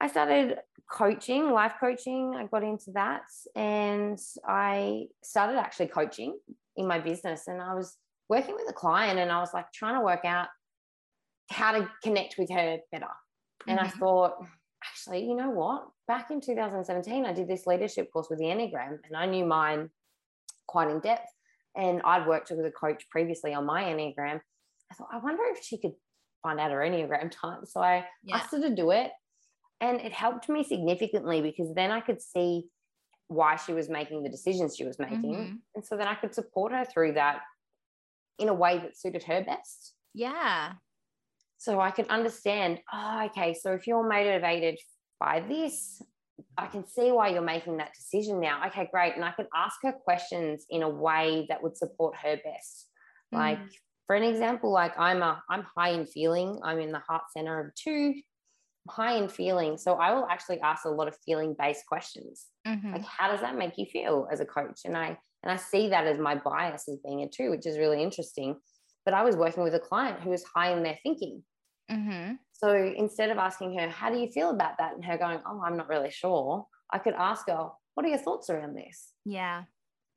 I 0.00 0.06
started 0.06 0.58
coaching, 0.88 1.50
life 1.50 1.74
coaching. 1.80 2.36
I 2.36 2.46
got 2.46 2.62
into 2.62 2.92
that 2.92 3.22
and 3.56 4.16
I 4.46 5.06
started 5.24 5.58
actually 5.58 5.88
coaching 5.88 6.38
in 6.78 6.86
my 6.86 6.98
business 6.98 7.48
and 7.48 7.60
I 7.60 7.74
was 7.74 7.96
working 8.28 8.54
with 8.54 8.70
a 8.70 8.72
client 8.72 9.18
and 9.18 9.30
I 9.32 9.40
was 9.40 9.52
like 9.52 9.66
trying 9.72 9.96
to 9.96 10.00
work 10.00 10.24
out 10.24 10.48
how 11.50 11.72
to 11.72 11.90
connect 12.02 12.36
with 12.38 12.50
her 12.50 12.78
better. 12.92 13.08
And 13.66 13.80
I 13.80 13.88
Mhm. 13.88 13.98
thought, 13.98 14.46
actually, 14.84 15.24
you 15.24 15.34
know 15.34 15.50
what? 15.50 15.88
Back 16.06 16.30
in 16.30 16.40
2017, 16.40 17.26
I 17.26 17.32
did 17.32 17.48
this 17.48 17.66
leadership 17.66 18.10
course 18.12 18.30
with 18.30 18.38
the 18.38 18.44
Enneagram 18.46 18.98
and 19.04 19.16
I 19.16 19.26
knew 19.26 19.44
mine 19.44 19.90
quite 20.66 20.88
in 20.88 21.00
depth. 21.00 21.28
And 21.74 22.00
I'd 22.02 22.26
worked 22.26 22.50
with 22.50 22.64
a 22.64 22.70
coach 22.70 23.08
previously 23.10 23.54
on 23.54 23.66
my 23.66 23.82
Enneagram. 23.84 24.40
I 24.90 24.94
thought, 24.94 25.08
I 25.12 25.18
wonder 25.18 25.42
if 25.46 25.62
she 25.62 25.78
could 25.78 25.94
find 26.42 26.60
out 26.60 26.70
her 26.70 26.78
Enneagram 26.78 27.30
type. 27.42 27.66
So 27.66 27.82
I 27.82 28.06
Yeah. 28.22 28.36
asked 28.36 28.52
her 28.52 28.60
to 28.60 28.70
do 28.74 28.90
it. 28.92 29.12
And 29.80 30.00
it 30.00 30.12
helped 30.12 30.48
me 30.48 30.62
significantly 30.64 31.40
because 31.40 31.72
then 31.74 31.90
I 31.90 32.00
could 32.00 32.20
see 32.20 32.68
why 33.28 33.56
she 33.56 33.72
was 33.72 33.88
making 33.88 34.22
the 34.22 34.28
decisions 34.28 34.76
she 34.76 34.84
was 34.84 34.98
making. 34.98 35.34
Mhm. 35.34 35.60
And 35.74 35.84
so 35.84 35.96
then 35.96 36.08
I 36.08 36.14
could 36.14 36.34
support 36.34 36.72
her 36.72 36.84
through 36.84 37.12
that 37.12 37.42
in 38.38 38.48
a 38.48 38.54
way 38.54 38.78
that 38.78 38.96
suited 38.96 39.22
her 39.24 39.42
best. 39.44 39.94
Yeah. 40.14 40.74
So 41.58 41.80
I 41.80 41.90
could 41.90 42.08
understand, 42.08 42.80
oh, 42.92 43.24
okay, 43.26 43.52
so 43.54 43.72
if 43.74 43.86
you're 43.86 44.08
motivated 44.08 44.78
by 45.18 45.40
this, 45.40 46.00
I 46.56 46.68
can 46.68 46.86
see 46.86 47.10
why 47.10 47.28
you're 47.28 47.42
making 47.42 47.78
that 47.78 47.92
decision 47.94 48.40
now. 48.40 48.64
Okay, 48.68 48.86
great. 48.92 49.14
And 49.16 49.24
I 49.24 49.32
could 49.32 49.48
ask 49.54 49.80
her 49.82 49.92
questions 49.92 50.64
in 50.70 50.82
a 50.82 50.88
way 50.88 51.46
that 51.48 51.62
would 51.62 51.76
support 51.76 52.16
her 52.16 52.36
best. 52.44 52.88
Like, 53.32 53.58
Mm. 53.58 53.72
for 54.06 54.14
an 54.16 54.22
example, 54.22 54.70
like 54.70 54.96
I'm 54.98 55.20
a 55.22 55.42
I'm 55.50 55.64
high 55.64 55.90
in 55.90 56.06
feeling. 56.06 56.60
I'm 56.62 56.78
in 56.78 56.92
the 56.92 57.00
heart 57.00 57.24
center 57.32 57.60
of 57.60 57.74
two, 57.74 58.14
I'm 58.86 58.94
high 58.94 59.14
in 59.16 59.28
feeling. 59.28 59.76
So 59.76 59.94
I 59.96 60.14
will 60.14 60.26
actually 60.26 60.60
ask 60.60 60.84
a 60.84 60.90
lot 60.90 61.08
of 61.08 61.16
feeling 61.26 61.54
based 61.58 61.84
questions. 61.86 62.46
Mhm. 62.68 62.92
Like, 62.92 63.04
how 63.04 63.28
does 63.30 63.40
that 63.40 63.56
make 63.56 63.78
you 63.78 63.86
feel 63.86 64.28
as 64.30 64.40
a 64.40 64.46
coach? 64.46 64.80
And 64.84 64.96
I 64.96 65.18
and 65.44 65.52
I 65.52 65.56
see 65.56 65.88
that 65.90 66.04
as 66.06 66.18
my 66.18 66.34
bias 66.34 66.88
as 66.88 66.98
being 67.04 67.22
a 67.22 67.28
two, 67.28 67.50
which 67.50 67.66
is 67.66 67.78
really 67.78 68.02
interesting. 68.02 68.60
but 69.04 69.14
I 69.14 69.22
was 69.22 69.36
working 69.36 69.62
with 69.62 69.74
a 69.74 69.80
client 69.80 70.20
who 70.20 70.28
was 70.30 70.44
high 70.54 70.70
in 70.76 70.82
their 70.82 70.98
thinking. 71.02 71.42
Mm-hmm. 71.90 72.34
So 72.52 72.74
instead 72.74 73.30
of 73.30 73.38
asking 73.38 73.78
her, 73.78 73.88
How 73.88 74.10
do 74.10 74.18
you 74.18 74.28
feel 74.30 74.50
about 74.50 74.76
that? 74.78 74.92
and 74.94 75.02
her 75.04 75.16
going, 75.16 75.40
Oh, 75.46 75.62
I'm 75.64 75.76
not 75.78 75.88
really 75.88 76.10
sure, 76.10 76.66
I 76.92 76.98
could 76.98 77.14
ask 77.14 77.48
her, 77.48 77.70
What 77.94 78.04
are 78.04 78.10
your 78.10 78.18
thoughts 78.18 78.50
around 78.50 78.74
this? 78.76 79.14
Yeah. 79.24 79.64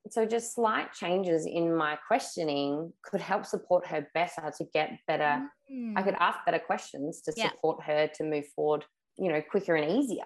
So 0.10 0.26
just 0.26 0.56
slight 0.56 0.92
changes 0.94 1.46
in 1.46 1.74
my 1.76 1.96
questioning 2.08 2.92
could 3.04 3.22
help 3.22 3.46
support 3.46 3.86
her 3.88 4.08
better 4.14 4.52
to 4.58 4.66
get 4.74 4.90
better. 5.08 5.48
Mm. 5.72 5.94
I 5.98 6.02
could 6.02 6.16
ask 6.20 6.40
better 6.46 6.60
questions 6.60 7.22
to 7.22 7.34
Yeah. 7.38 7.50
support 7.50 7.84
her 7.84 8.08
to 8.16 8.24
move 8.26 8.48
forward, 8.56 8.84
you 9.18 9.32
know, 9.32 9.42
quicker 9.42 9.76
and 9.76 9.90
easier 9.90 10.26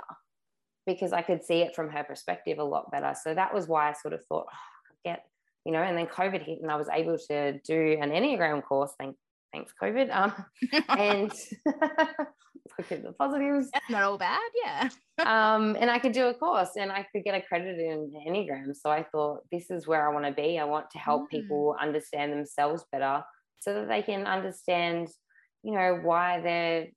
because 0.85 1.13
I 1.13 1.21
could 1.21 1.43
see 1.43 1.61
it 1.61 1.75
from 1.75 1.89
her 1.89 2.03
perspective 2.03 2.59
a 2.59 2.63
lot 2.63 2.91
better. 2.91 3.13
So 3.21 3.33
that 3.33 3.53
was 3.53 3.67
why 3.67 3.89
I 3.89 3.93
sort 3.93 4.13
of 4.13 4.23
thought, 4.25 4.45
oh, 4.51 4.95
get, 5.03 5.23
you 5.65 5.71
know, 5.71 5.81
and 5.81 5.97
then 5.97 6.07
COVID 6.07 6.43
hit 6.43 6.61
and 6.61 6.71
I 6.71 6.75
was 6.75 6.87
able 6.91 7.17
to 7.29 7.59
do 7.59 7.97
an 8.01 8.11
Enneagram 8.11 8.63
course. 8.63 8.91
Thank, 8.99 9.15
thanks, 9.53 9.73
COVID. 9.81 10.15
Um, 10.15 10.33
and 10.89 11.31
look 12.77 12.91
at 12.91 13.03
the 13.03 13.13
positives. 13.17 13.69
That's 13.73 13.89
not 13.89 14.03
all 14.03 14.17
bad. 14.17 14.39
Yeah. 14.63 14.89
um, 15.25 15.75
and 15.79 15.89
I 15.89 15.99
could 15.99 16.11
do 16.11 16.27
a 16.27 16.33
course 16.33 16.71
and 16.77 16.91
I 16.91 17.05
could 17.11 17.23
get 17.23 17.35
accredited 17.35 17.79
in 17.79 18.11
Enneagram. 18.27 18.75
So 18.75 18.89
I 18.89 19.03
thought 19.11 19.39
this 19.51 19.69
is 19.71 19.87
where 19.87 20.07
I 20.07 20.13
want 20.13 20.25
to 20.25 20.31
be. 20.31 20.59
I 20.59 20.65
want 20.65 20.89
to 20.91 20.97
help 20.99 21.23
Mm. 21.23 21.29
people 21.29 21.75
understand 21.81 22.31
themselves 22.33 22.85
better 22.91 23.23
so 23.59 23.73
that 23.73 23.87
they 23.87 24.01
can 24.03 24.27
understand, 24.27 25.07
you 25.63 25.73
know, 25.73 25.99
why 26.03 26.41
they're 26.41 26.87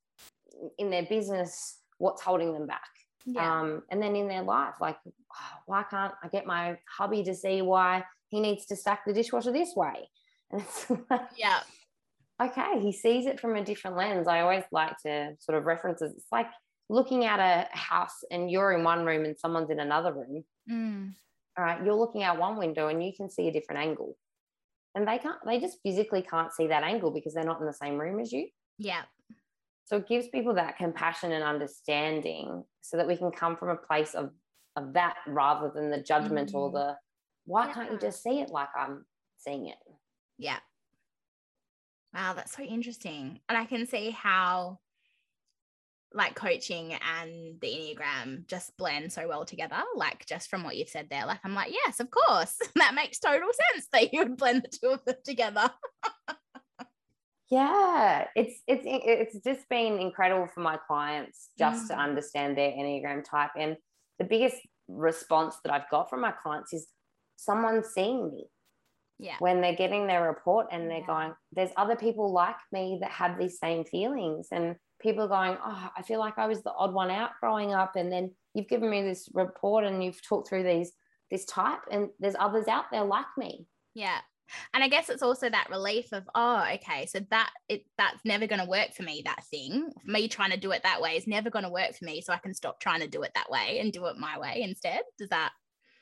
in 0.78 0.90
their 0.90 1.04
business, 1.04 1.78
what's 1.98 2.20
holding 2.20 2.52
them 2.52 2.66
back. 2.66 2.82
Yeah. 3.26 3.60
Um, 3.60 3.82
and 3.90 4.02
then 4.02 4.16
in 4.16 4.28
their 4.28 4.42
life, 4.42 4.74
like, 4.80 4.96
oh, 5.06 5.58
why 5.66 5.84
can't 5.84 6.14
I 6.22 6.28
get 6.28 6.46
my 6.46 6.78
hubby 6.88 7.22
to 7.24 7.34
see 7.34 7.62
why 7.62 8.04
he 8.28 8.40
needs 8.40 8.66
to 8.66 8.76
stack 8.76 9.04
the 9.06 9.12
dishwasher 9.12 9.52
this 9.52 9.74
way? 9.74 10.08
And 10.50 10.62
it's 10.62 10.90
like, 11.10 11.28
yeah. 11.36 11.60
okay, 12.42 12.80
he 12.80 12.90
sees 12.90 13.26
it 13.26 13.38
from 13.38 13.54
a 13.54 13.62
different 13.62 13.98
lens. 13.98 14.26
I 14.26 14.40
always 14.40 14.64
like 14.72 14.96
to 15.04 15.34
sort 15.40 15.58
of 15.58 15.66
reference 15.66 16.00
it. 16.00 16.12
It's 16.16 16.32
like 16.32 16.46
looking 16.88 17.26
at 17.26 17.38
a 17.38 17.68
house 17.76 18.24
and 18.30 18.50
you're 18.50 18.72
in 18.72 18.82
one 18.82 19.04
room 19.04 19.26
and 19.26 19.38
someone's 19.38 19.68
in 19.68 19.78
another 19.78 20.14
room. 20.14 20.44
Mm. 20.70 21.12
All 21.58 21.64
right, 21.64 21.84
you're 21.84 21.94
looking 21.94 22.22
out 22.22 22.38
one 22.38 22.56
window 22.56 22.88
and 22.88 23.04
you 23.04 23.12
can 23.14 23.28
see 23.28 23.48
a 23.48 23.52
different 23.52 23.82
angle. 23.82 24.16
And 24.94 25.06
they 25.06 25.18
can't, 25.18 25.36
they 25.44 25.60
just 25.60 25.80
physically 25.82 26.22
can't 26.22 26.52
see 26.52 26.68
that 26.68 26.82
angle 26.82 27.10
because 27.10 27.34
they're 27.34 27.44
not 27.44 27.60
in 27.60 27.66
the 27.66 27.74
same 27.74 27.98
room 27.98 28.18
as 28.20 28.32
you. 28.32 28.48
Yeah. 28.78 29.02
So 29.88 29.96
it 29.96 30.06
gives 30.06 30.28
people 30.28 30.52
that 30.54 30.76
compassion 30.76 31.32
and 31.32 31.42
understanding 31.42 32.62
so 32.82 32.98
that 32.98 33.06
we 33.08 33.16
can 33.16 33.30
come 33.30 33.56
from 33.56 33.70
a 33.70 33.76
place 33.76 34.14
of, 34.14 34.32
of 34.76 34.92
that 34.92 35.16
rather 35.26 35.72
than 35.74 35.90
the 35.90 36.02
judgment 36.02 36.50
or 36.52 36.70
Mm. 36.70 36.74
the 36.74 36.96
why 37.46 37.72
can't 37.72 37.90
you 37.90 37.98
just 37.98 38.22
see 38.22 38.40
it 38.40 38.50
like 38.50 38.68
I'm 38.78 39.06
seeing 39.38 39.68
it? 39.68 39.78
Yeah. 40.36 40.58
Wow, 42.12 42.34
that's 42.34 42.54
so 42.54 42.62
interesting. 42.62 43.40
And 43.48 43.56
I 43.56 43.64
can 43.64 43.86
see 43.86 44.10
how 44.10 44.78
like 46.12 46.34
coaching 46.34 46.92
and 46.92 47.58
the 47.62 47.68
Enneagram 47.68 48.46
just 48.46 48.76
blend 48.76 49.10
so 49.10 49.26
well 49.26 49.46
together. 49.46 49.82
Like 49.96 50.26
just 50.26 50.50
from 50.50 50.64
what 50.64 50.76
you've 50.76 50.90
said 50.90 51.08
there. 51.10 51.24
Like 51.24 51.40
I'm 51.44 51.54
like, 51.54 51.72
yes, 51.72 51.98
of 51.98 52.10
course. 52.10 52.58
that 52.74 52.94
makes 52.94 53.20
total 53.20 53.48
sense 53.72 53.88
that 53.94 54.12
you 54.12 54.18
would 54.20 54.36
blend 54.36 54.64
the 54.64 54.68
two 54.68 54.92
of 54.92 55.04
them 55.06 55.16
together. 55.24 55.70
Yeah, 57.50 58.28
it's 58.36 58.62
it's 58.66 58.82
it's 58.84 59.44
just 59.44 59.68
been 59.70 59.98
incredible 59.98 60.46
for 60.48 60.60
my 60.60 60.76
clients 60.86 61.50
just 61.58 61.88
to 61.88 61.94
Mm. 61.94 61.98
understand 61.98 62.58
their 62.58 62.72
enneagram 62.72 63.24
type, 63.24 63.52
and 63.56 63.76
the 64.18 64.24
biggest 64.24 64.56
response 64.88 65.56
that 65.64 65.72
I've 65.72 65.88
got 65.90 66.10
from 66.10 66.20
my 66.20 66.32
clients 66.32 66.72
is 66.74 66.92
someone 67.36 67.82
seeing 67.84 68.30
me 68.30 68.50
Yeah. 69.18 69.36
when 69.38 69.60
they're 69.62 69.74
getting 69.76 70.06
their 70.06 70.26
report 70.28 70.68
and 70.70 70.90
they're 70.90 71.00
Yeah. 71.00 71.06
going, 71.06 71.36
"There's 71.52 71.72
other 71.76 71.96
people 71.96 72.30
like 72.32 72.56
me 72.72 72.98
that 73.00 73.10
have 73.12 73.38
these 73.38 73.58
same 73.58 73.84
feelings," 73.84 74.48
and 74.52 74.76
people 75.00 75.24
are 75.24 75.28
going, 75.28 75.58
"Oh, 75.62 75.90
I 75.96 76.02
feel 76.02 76.20
like 76.20 76.38
I 76.38 76.46
was 76.46 76.62
the 76.62 76.72
odd 76.74 76.92
one 76.92 77.10
out 77.10 77.32
growing 77.40 77.72
up," 77.72 77.96
and 77.96 78.12
then 78.12 78.36
you've 78.54 78.68
given 78.68 78.90
me 78.90 79.02
this 79.02 79.28
report 79.34 79.84
and 79.84 80.04
you've 80.04 80.22
talked 80.22 80.48
through 80.48 80.64
these 80.64 80.94
this 81.30 81.44
type, 81.46 81.80
and 81.90 82.10
there's 82.18 82.36
others 82.38 82.68
out 82.68 82.90
there 82.90 83.04
like 83.04 83.26
me. 83.38 83.66
Yeah. 83.94 84.20
And 84.74 84.82
I 84.82 84.88
guess 84.88 85.08
it's 85.08 85.22
also 85.22 85.48
that 85.48 85.70
relief 85.70 86.12
of, 86.12 86.28
oh, 86.34 86.64
okay, 86.74 87.06
so 87.06 87.20
that 87.30 87.50
it 87.68 87.84
that's 87.96 88.24
never 88.24 88.46
going 88.46 88.60
to 88.60 88.68
work 88.68 88.92
for 88.94 89.02
me. 89.02 89.22
That 89.24 89.44
thing, 89.50 89.90
me 90.04 90.28
trying 90.28 90.50
to 90.50 90.56
do 90.56 90.70
it 90.72 90.82
that 90.82 91.00
way 91.00 91.16
is 91.16 91.26
never 91.26 91.50
going 91.50 91.64
to 91.64 91.70
work 91.70 91.94
for 91.94 92.04
me. 92.04 92.20
So 92.20 92.32
I 92.32 92.38
can 92.38 92.54
stop 92.54 92.80
trying 92.80 93.00
to 93.00 93.08
do 93.08 93.22
it 93.22 93.32
that 93.34 93.50
way 93.50 93.78
and 93.80 93.92
do 93.92 94.06
it 94.06 94.16
my 94.16 94.38
way 94.38 94.62
instead. 94.62 95.02
Does 95.18 95.28
that? 95.30 95.52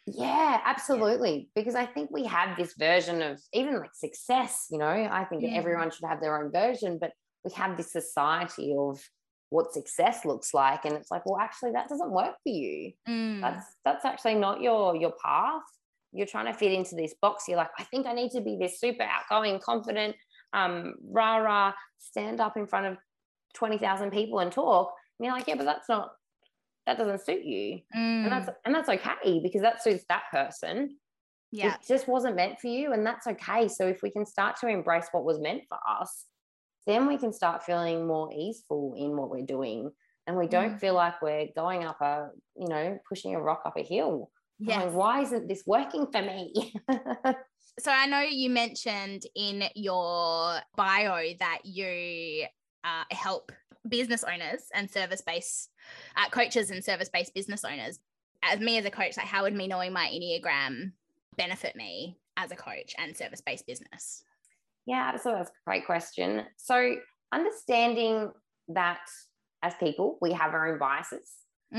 Yeah, 0.07 0.61
absolutely. 0.65 1.51
Because 1.55 1.75
I 1.75 1.85
think 1.85 2.11
we 2.13 2.25
have 2.27 2.57
this 2.57 2.75
version 2.75 3.23
of 3.23 3.41
even 3.53 3.79
like 3.81 3.95
success, 3.95 4.67
you 4.71 4.79
know, 4.79 4.87
I 4.87 5.25
think 5.25 5.43
Yeah. 5.43 5.51
everyone 5.55 5.91
should 5.91 6.07
have 6.07 6.21
their 6.21 6.41
own 6.41 6.53
version, 6.53 6.99
but 6.99 7.13
we 7.45 7.51
have 7.53 7.77
this 7.77 7.93
society 7.93 8.75
of 8.79 9.01
what 9.51 9.73
success 9.73 10.25
looks 10.25 10.55
like. 10.55 10.85
And 10.85 10.95
it's 10.95 11.11
like, 11.11 11.27
well, 11.27 11.41
actually 11.41 11.73
that 11.73 11.89
doesn't 11.89 12.11
work 12.11 12.37
for 12.43 12.49
you. 12.51 12.93
Mm, 13.09 13.41
That's 13.41 13.67
that's 13.85 14.05
actually 14.05 14.37
not 14.37 14.61
your 14.61 14.95
your 14.97 15.13
path. 15.23 15.63
You're 16.17 16.27
trying 16.27 16.47
to 16.47 16.55
fit 16.55 16.73
into 16.73 16.95
this 16.95 17.15
box. 17.21 17.45
You're 17.47 17.59
like, 17.59 17.71
I 17.79 17.85
think 17.85 18.07
I 18.07 18.13
need 18.13 18.31
to 18.33 18.41
be 18.41 18.57
this 18.61 18.81
super 18.81 19.05
outgoing, 19.05 19.61
confident, 19.61 20.17
um, 20.53 20.95
rah 21.11 21.37
rah, 21.37 21.73
stand 21.99 22.41
up 22.41 22.57
in 22.57 22.67
front 22.67 22.87
of 22.87 22.97
20,000 23.55 24.11
people 24.11 24.39
and 24.39 24.51
talk. 24.51 24.93
And 25.19 25.27
you're 25.27 25.35
like, 25.35 25.47
yeah, 25.47 25.57
but 25.57 25.65
that's 25.65 25.89
not 25.89 26.11
that 26.87 26.99
doesn't 26.99 27.25
suit 27.25 27.45
you 27.45 27.81
and 27.93 28.31
that's 28.31 28.49
mm, 28.49 28.55
and 28.65 28.75
that's 28.75 28.89
okay 28.89 29.41
because 29.43 29.61
that 29.61 29.83
suits 29.83 30.05
that 30.09 30.23
person 30.31 30.97
yeah. 31.53 31.75
it 31.75 31.81
just 31.87 32.09
wasn't 32.09 32.37
meant 32.37 32.59
for 32.61 32.69
you 32.69 32.93
and 32.93 33.05
that's 33.05 33.27
okay 33.27 33.69
so 33.69 33.87
if 33.87 34.03
we 34.03 34.11
can 34.11 34.25
start 34.25 34.57
to 34.57 34.69
embrace 34.69 35.09
what 35.13 35.25
was 35.25 35.41
meant 35.41 35.63
for 35.69 35.79
us 36.01 36.27
then 36.87 37.07
we 37.09 37.19
can 37.19 37.33
start 37.33 37.65
feeling 37.65 38.07
more 38.07 38.31
easeful 38.33 38.95
in 38.97 39.17
what 39.17 39.31
we're 39.31 39.45
doing 39.45 39.91
and 40.29 40.37
we 40.37 40.47
don't 40.47 40.75
Mm. 40.75 40.81
feel 40.81 40.95
like 40.95 41.21
we're 41.21 41.49
going 41.57 41.85
up 41.85 42.01
a 42.01 42.29
you 42.57 42.69
know 42.69 42.99
pushing 43.09 43.35
a 43.35 43.41
rock 43.41 43.63
up 43.67 43.77
a 43.77 43.83
hill 43.83 44.31
Yes. 44.59 44.83
going, 44.83 44.95
why 44.95 45.23
isn't 45.23 45.49
this 45.49 45.65
working 45.67 46.07
for 46.11 46.23
me 46.23 46.73
So 47.79 47.91
I 47.91 48.07
know 48.07 48.21
you 48.21 48.49
mentioned 48.49 49.25
in 49.35 49.65
your 49.75 50.59
bio 50.77 51.35
that 51.39 51.59
you 51.65 52.47
uh, 52.85 53.05
help 53.11 53.53
business 53.87 54.25
owners 54.25 54.63
and 54.75 54.91
service 54.91 55.21
based 55.21 55.71
uh, 56.17 56.31
coaches 56.31 56.71
and 56.71 56.83
service 56.83 57.11
based 57.11 57.35
business 57.35 57.65
owners. 57.65 57.99
As 58.43 58.61
me 58.61 58.79
as 58.79 58.87
a 58.87 58.91
coach, 58.91 59.17
like 59.19 59.27
how 59.27 59.43
would 59.43 59.55
me 59.55 59.69
knowing 59.69 59.93
my 59.93 60.07
Enneagram 60.07 60.93
benefit 61.37 61.77
me 61.77 62.17
as 62.39 62.51
a 62.51 62.57
coach 62.57 62.95
and 62.99 63.15
service 63.15 63.43
based 63.43 63.67
business? 63.67 64.25
Yeah, 64.87 65.17
so 65.17 65.33
that's 65.33 65.51
a 65.51 65.53
great 65.67 65.85
question. 65.85 66.45
So, 66.57 66.95
understanding 67.33 68.31
that 68.69 69.01
as 69.63 69.75
people, 69.75 70.17
we 70.23 70.33
have 70.33 70.55
our 70.55 70.73
own 70.73 70.79
biases. 70.79 71.31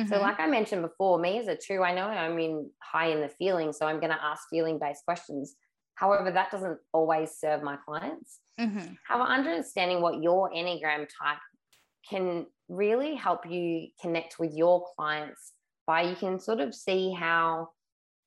So, 0.06 0.18
Mhm. 0.18 0.22
like 0.22 0.40
I 0.40 0.48
mentioned 0.48 0.84
before, 0.84 1.20
me 1.20 1.38
as 1.40 1.48
a 1.48 1.56
two, 1.58 1.84
I 1.84 1.94
know 1.94 2.06
I'm 2.08 2.40
in 2.40 2.72
high 2.82 3.08
in 3.08 3.22
the 3.22 3.30
feeling, 3.30 3.74
so 3.74 3.86
I'm 3.86 4.00
going 4.00 4.12
to 4.14 4.24
ask 4.24 4.48
feeling 4.50 4.80
based 4.80 5.04
questions. 5.06 5.56
However, 5.96 6.32
that 6.32 6.52
doesn't 6.52 6.80
always 6.94 7.32
serve 7.38 7.62
my 7.64 7.78
clients. 7.78 8.40
Mhm. 8.58 8.98
However, 9.08 9.30
understanding 9.30 10.02
what 10.02 10.22
your 10.22 10.52
Enneagram 10.52 11.08
type 11.22 11.40
can 12.10 12.48
really 12.70 13.16
help 13.16 13.46
you 13.50 13.90
connect 14.02 14.40
with 14.40 14.54
your 14.54 14.86
clients 14.96 15.54
by 15.88 16.02
you 16.04 16.16
can 16.16 16.40
sort 16.40 16.60
of 16.60 16.76
see 16.76 17.14
how 17.14 17.70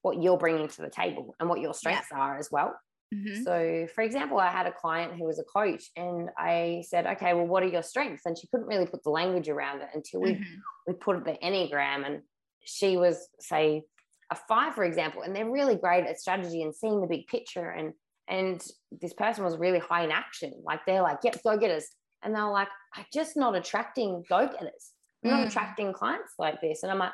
what 0.03 0.23
you're 0.23 0.39
bringing 0.39 0.69
to 0.69 0.83
the 0.83 0.91
table 0.91 1.35
and 1.41 1.49
what 1.49 1.61
your 1.61 1.75
strengths 1.75 2.13
are 2.13 2.39
as 2.39 2.51
well. 2.51 2.75
Mhm. 3.13 3.45
So, 3.45 3.87
for 3.95 4.03
example, 4.03 4.39
I 4.39 4.51
had 4.51 4.67
a 4.67 4.73
client 4.73 5.15
who 5.17 5.25
was 5.25 5.39
a 5.39 5.45
coach, 5.45 5.91
and 5.97 6.31
I 6.37 6.83
said, 6.89 7.07
"Okay, 7.07 7.33
well, 7.35 7.47
what 7.47 7.63
are 7.63 7.69
your 7.69 7.83
strengths?" 7.83 8.27
And 8.27 8.37
she 8.39 8.49
couldn't 8.49 8.67
really 8.67 8.87
put 8.87 9.03
the 9.05 9.11
language 9.11 9.49
around 9.49 9.83
it 9.83 9.89
until 9.95 10.21
we 10.21 10.43
Mhm. 10.43 10.65
we 10.87 10.95
put 10.95 11.25
the 11.25 11.39
enneagram, 11.43 12.05
and 12.07 12.23
she 12.65 12.97
was 12.97 13.29
say 13.39 13.85
a 14.31 14.35
five, 14.37 14.75
for 14.75 14.85
example, 14.85 15.23
and 15.23 15.35
they're 15.35 15.51
really 15.51 15.77
great 15.77 16.07
at 16.07 16.19
strategy 16.19 16.63
and 16.63 16.75
seeing 16.75 17.01
the 17.01 17.07
big 17.07 17.27
picture. 17.29 17.71
And 17.71 17.95
and 18.29 18.65
this 18.91 19.13
person 19.15 19.45
was 19.45 19.57
really 19.59 19.79
high 19.79 20.05
in 20.05 20.11
action, 20.13 20.53
like 20.65 20.81
they're 20.87 21.03
like, 21.03 21.19
"Yep, 21.25 21.43
go 21.45 21.57
getters," 21.59 21.89
and 22.23 22.35
they're 22.35 22.49
like, 22.51 22.69
"I'm 22.95 23.07
just 23.13 23.37
not 23.37 23.55
attracting 23.57 24.25
go 24.29 24.49
getters. 24.49 24.95
I'm 25.25 25.31
not 25.31 25.43
Mm. 25.43 25.49
attracting 25.49 25.93
clients 25.93 26.35
like 26.39 26.61
this." 26.61 26.83
And 26.83 26.91
I'm 26.93 26.99
like, 26.99 27.13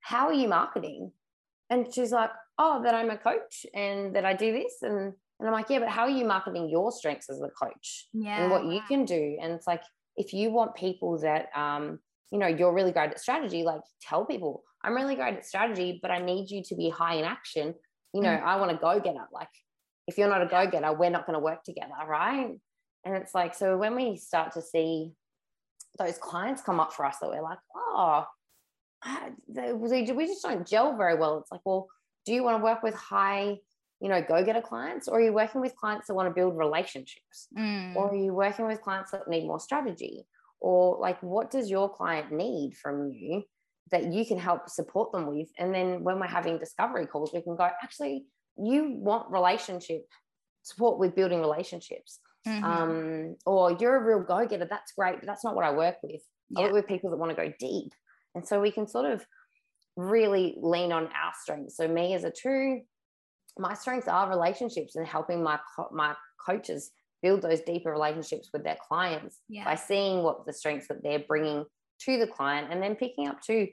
"How 0.00 0.26
are 0.26 0.32
you 0.34 0.48
marketing?" 0.48 1.12
And 1.70 1.92
she's 1.94 2.12
like, 2.12 2.30
"Oh, 2.58 2.82
that 2.82 2.94
I'm 2.94 3.10
a 3.10 3.18
coach 3.18 3.66
and 3.74 4.16
that 4.16 4.24
I 4.26 4.34
do 4.34 4.52
this." 4.52 4.82
And 4.82 5.14
and 5.40 5.48
I'm 5.48 5.52
like, 5.54 5.68
"Yeah, 5.70 5.80
but 5.80 5.88
how 5.88 6.02
are 6.02 6.10
you 6.10 6.24
marketing 6.24 6.68
your 6.68 6.92
strengths 6.92 7.28
as 7.28 7.40
a 7.42 7.48
coach 7.48 8.06
Yeah. 8.12 8.42
and 8.42 8.50
what 8.52 8.66
you 8.66 8.80
can 8.82 9.04
do?" 9.04 9.38
And 9.40 9.52
it's 9.52 9.66
like, 9.66 9.82
if 10.16 10.32
you 10.32 10.50
want 10.52 10.74
people 10.76 11.18
that, 11.20 11.48
um, 11.56 11.98
you 12.30 12.38
know, 12.38 12.46
you're 12.46 12.72
really 12.72 12.92
great 12.92 13.10
at 13.10 13.18
strategy, 13.20 13.62
like 13.64 13.80
tell 14.02 14.24
people, 14.24 14.62
"I'm 14.84 14.94
really 14.94 15.16
great 15.16 15.34
at 15.34 15.44
strategy, 15.46 15.98
but 16.00 16.10
I 16.12 16.18
need 16.20 16.50
you 16.50 16.62
to 16.64 16.74
be 16.76 16.90
high 16.90 17.14
in 17.14 17.24
action." 17.24 17.74
You 18.12 18.22
know, 18.22 18.36
Mm. 18.36 18.42
I 18.42 18.56
want 18.56 18.70
to 18.70 18.76
go 18.76 19.00
getter. 19.00 19.26
Like, 19.32 19.48
if 20.06 20.18
you're 20.18 20.28
not 20.28 20.42
a 20.42 20.46
go 20.46 20.66
getter, 20.70 20.92
we're 20.92 21.10
not 21.10 21.26
going 21.26 21.34
to 21.38 21.44
work 21.50 21.62
together, 21.64 21.94
right? 22.06 22.60
And 23.04 23.16
it's 23.16 23.34
like, 23.34 23.54
so 23.54 23.76
when 23.78 23.94
we 23.96 24.16
start 24.16 24.52
to 24.52 24.62
see 24.62 25.14
those 25.98 26.18
clients 26.18 26.60
come 26.62 26.80
up 26.80 26.92
for 26.92 27.04
us 27.06 27.18
that 27.18 27.28
we're 27.30 27.42
like, 27.42 27.58
oh, 27.74 28.26
they- 29.48 29.72
we 29.72 30.10
we 30.12 30.26
just 30.26 30.42
don't 30.42 30.66
gel 30.66 30.96
very 30.96 31.16
well. 31.16 31.38
It's 31.38 31.50
like, 31.50 31.62
well, 31.64 31.88
do 32.26 32.34
you 32.34 32.42
want 32.42 32.58
to 32.58 32.64
work 32.64 32.82
with 32.82 32.94
high 32.94 33.58
you 34.00 34.08
know, 34.08 34.22
go 34.22 34.42
getter 34.44 34.62
clients, 34.62 35.08
or 35.08 35.18
are 35.18 35.22
you 35.22 35.32
working 35.32 35.60
with 35.60 35.76
clients 35.76 36.06
that 36.06 36.14
want 36.14 36.28
to 36.28 36.34
build 36.34 36.56
relationships? 36.56 37.48
Mm. 37.56 37.96
Or 37.96 38.10
are 38.10 38.16
you 38.16 38.32
working 38.32 38.66
with 38.66 38.80
clients 38.80 39.10
that 39.10 39.28
need 39.28 39.46
more 39.46 39.60
strategy? 39.60 40.26
Or 40.60 40.98
like, 40.98 41.22
what 41.22 41.50
does 41.50 41.70
your 41.70 41.88
client 41.88 42.32
need 42.32 42.76
from 42.76 43.10
you 43.12 43.44
that 43.90 44.12
you 44.12 44.24
can 44.24 44.38
help 44.38 44.68
support 44.68 45.12
them 45.12 45.26
with? 45.26 45.48
And 45.58 45.74
then 45.74 46.02
when 46.02 46.18
we're 46.18 46.26
having 46.26 46.58
discovery 46.58 47.06
calls, 47.06 47.32
we 47.34 47.42
can 47.42 47.56
go, 47.56 47.68
actually, 47.82 48.26
you 48.56 48.94
want 48.96 49.30
relationship 49.30 50.06
support 50.62 50.98
with 50.98 51.14
building 51.14 51.40
relationships. 51.40 52.20
Mhm. 52.46 52.62
Um, 52.62 53.36
or 53.44 53.72
you're 53.72 53.96
a 53.96 54.02
real 54.02 54.22
go 54.22 54.46
getter. 54.46 54.64
That's 54.64 54.92
great, 54.92 55.16
but 55.16 55.26
that's 55.26 55.44
not 55.44 55.54
what 55.54 55.64
I 55.64 55.72
work 55.72 55.96
with. 56.02 56.22
I 56.56 56.62
work 56.62 56.72
with 56.72 56.86
people 56.86 57.10
that 57.10 57.16
want 57.16 57.30
to 57.30 57.36
go 57.36 57.52
deep. 57.58 57.92
And 58.34 58.46
so 58.46 58.60
we 58.60 58.70
can 58.70 58.86
sort 58.86 59.10
of 59.10 59.24
really 59.96 60.56
lean 60.58 60.92
on 60.92 61.06
our 61.08 61.32
strengths. 61.40 61.76
So 61.76 61.86
me 61.86 62.14
as 62.14 62.24
a 62.24 62.30
two, 62.30 62.82
my 63.60 63.74
strengths 63.74 64.08
are 64.08 64.28
relationships 64.28 64.96
and 64.96 65.06
helping 65.06 65.42
my 65.42 65.58
co- 65.76 65.90
my 65.92 66.14
coaches 66.44 66.90
build 67.22 67.42
those 67.42 67.60
deeper 67.60 67.90
relationships 67.92 68.48
with 68.52 68.64
their 68.64 68.78
clients 68.88 69.40
Yeah. 69.48 69.64
by 69.64 69.74
seeing 69.74 70.22
what 70.22 70.46
the 70.46 70.52
strengths 70.52 70.88
that 70.88 71.02
they're 71.02 71.18
bringing 71.28 71.66
to 72.06 72.18
the 72.18 72.26
client 72.26 72.68
and 72.70 72.82
then 72.82 72.96
picking 72.96 73.28
up 73.28 73.42
to 73.42 73.68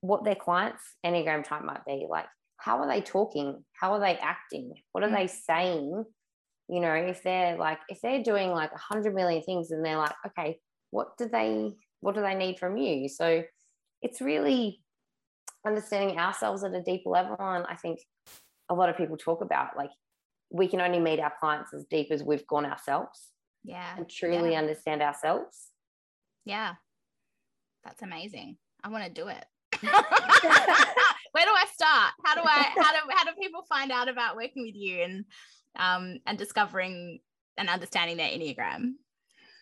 what 0.00 0.24
their 0.24 0.34
clients 0.34 0.82
enneagram 1.06 1.44
type 1.44 1.62
might 1.62 1.84
be. 1.86 2.06
Like 2.08 2.26
how 2.56 2.78
are 2.80 2.88
they 2.88 3.00
talking? 3.00 3.64
How 3.72 3.92
are 3.94 4.00
they 4.00 4.16
acting? 4.18 4.72
What 4.92 5.04
are 5.04 5.08
Mm. 5.08 5.16
they 5.16 5.26
saying? 5.28 6.04
You 6.68 6.80
know 6.80 6.94
if 6.94 7.22
they're 7.22 7.56
like 7.56 7.78
if 7.88 8.00
they're 8.00 8.22
doing 8.22 8.50
like 8.50 8.72
a 8.72 8.78
hundred 8.78 9.14
million 9.14 9.42
things 9.42 9.70
and 9.70 9.84
they're 9.84 9.98
like 9.98 10.14
okay 10.26 10.58
what 10.90 11.16
do 11.18 11.28
they 11.28 11.72
what 12.00 12.14
do 12.14 12.20
they 12.22 12.34
need 12.34 12.58
from 12.58 12.76
you? 12.76 13.08
So 13.08 13.44
it's 14.02 14.20
really 14.20 14.80
understanding 15.66 16.18
ourselves 16.18 16.62
at 16.64 16.74
a 16.74 16.82
deeper 16.82 17.08
level 17.08 17.36
and 17.40 17.64
i 17.68 17.74
think 17.74 17.98
a 18.68 18.74
lot 18.74 18.88
of 18.88 18.96
people 18.96 19.16
talk 19.16 19.40
about 19.40 19.76
like 19.76 19.90
we 20.50 20.68
can 20.68 20.80
only 20.80 21.00
meet 21.00 21.20
our 21.20 21.32
clients 21.40 21.74
as 21.74 21.84
deep 21.90 22.08
as 22.10 22.22
we've 22.22 22.46
gone 22.46 22.64
ourselves 22.64 23.28
yeah. 23.64 23.96
and 23.96 24.08
truly 24.08 24.52
yeah. 24.52 24.58
understand 24.58 25.02
ourselves 25.02 25.68
Yeah. 26.44 26.74
That's 27.84 28.02
amazing. 28.02 28.56
I 28.82 28.88
want 28.88 29.04
to 29.04 29.10
do 29.10 29.28
it. 29.28 29.44
Where 29.82 31.44
do 31.44 31.50
I 31.50 31.66
start? 31.72 32.12
How 32.24 32.34
do 32.34 32.40
I 32.44 32.72
how 32.76 32.92
do 32.92 33.00
how 33.10 33.24
do 33.24 33.30
people 33.38 33.62
find 33.68 33.92
out 33.92 34.08
about 34.08 34.36
working 34.36 34.62
with 34.62 34.74
you 34.74 35.02
and 35.02 35.24
um 35.78 36.18
and 36.26 36.38
discovering 36.38 37.20
and 37.58 37.68
understanding 37.68 38.16
their 38.16 38.28
Enneagram? 38.28 38.92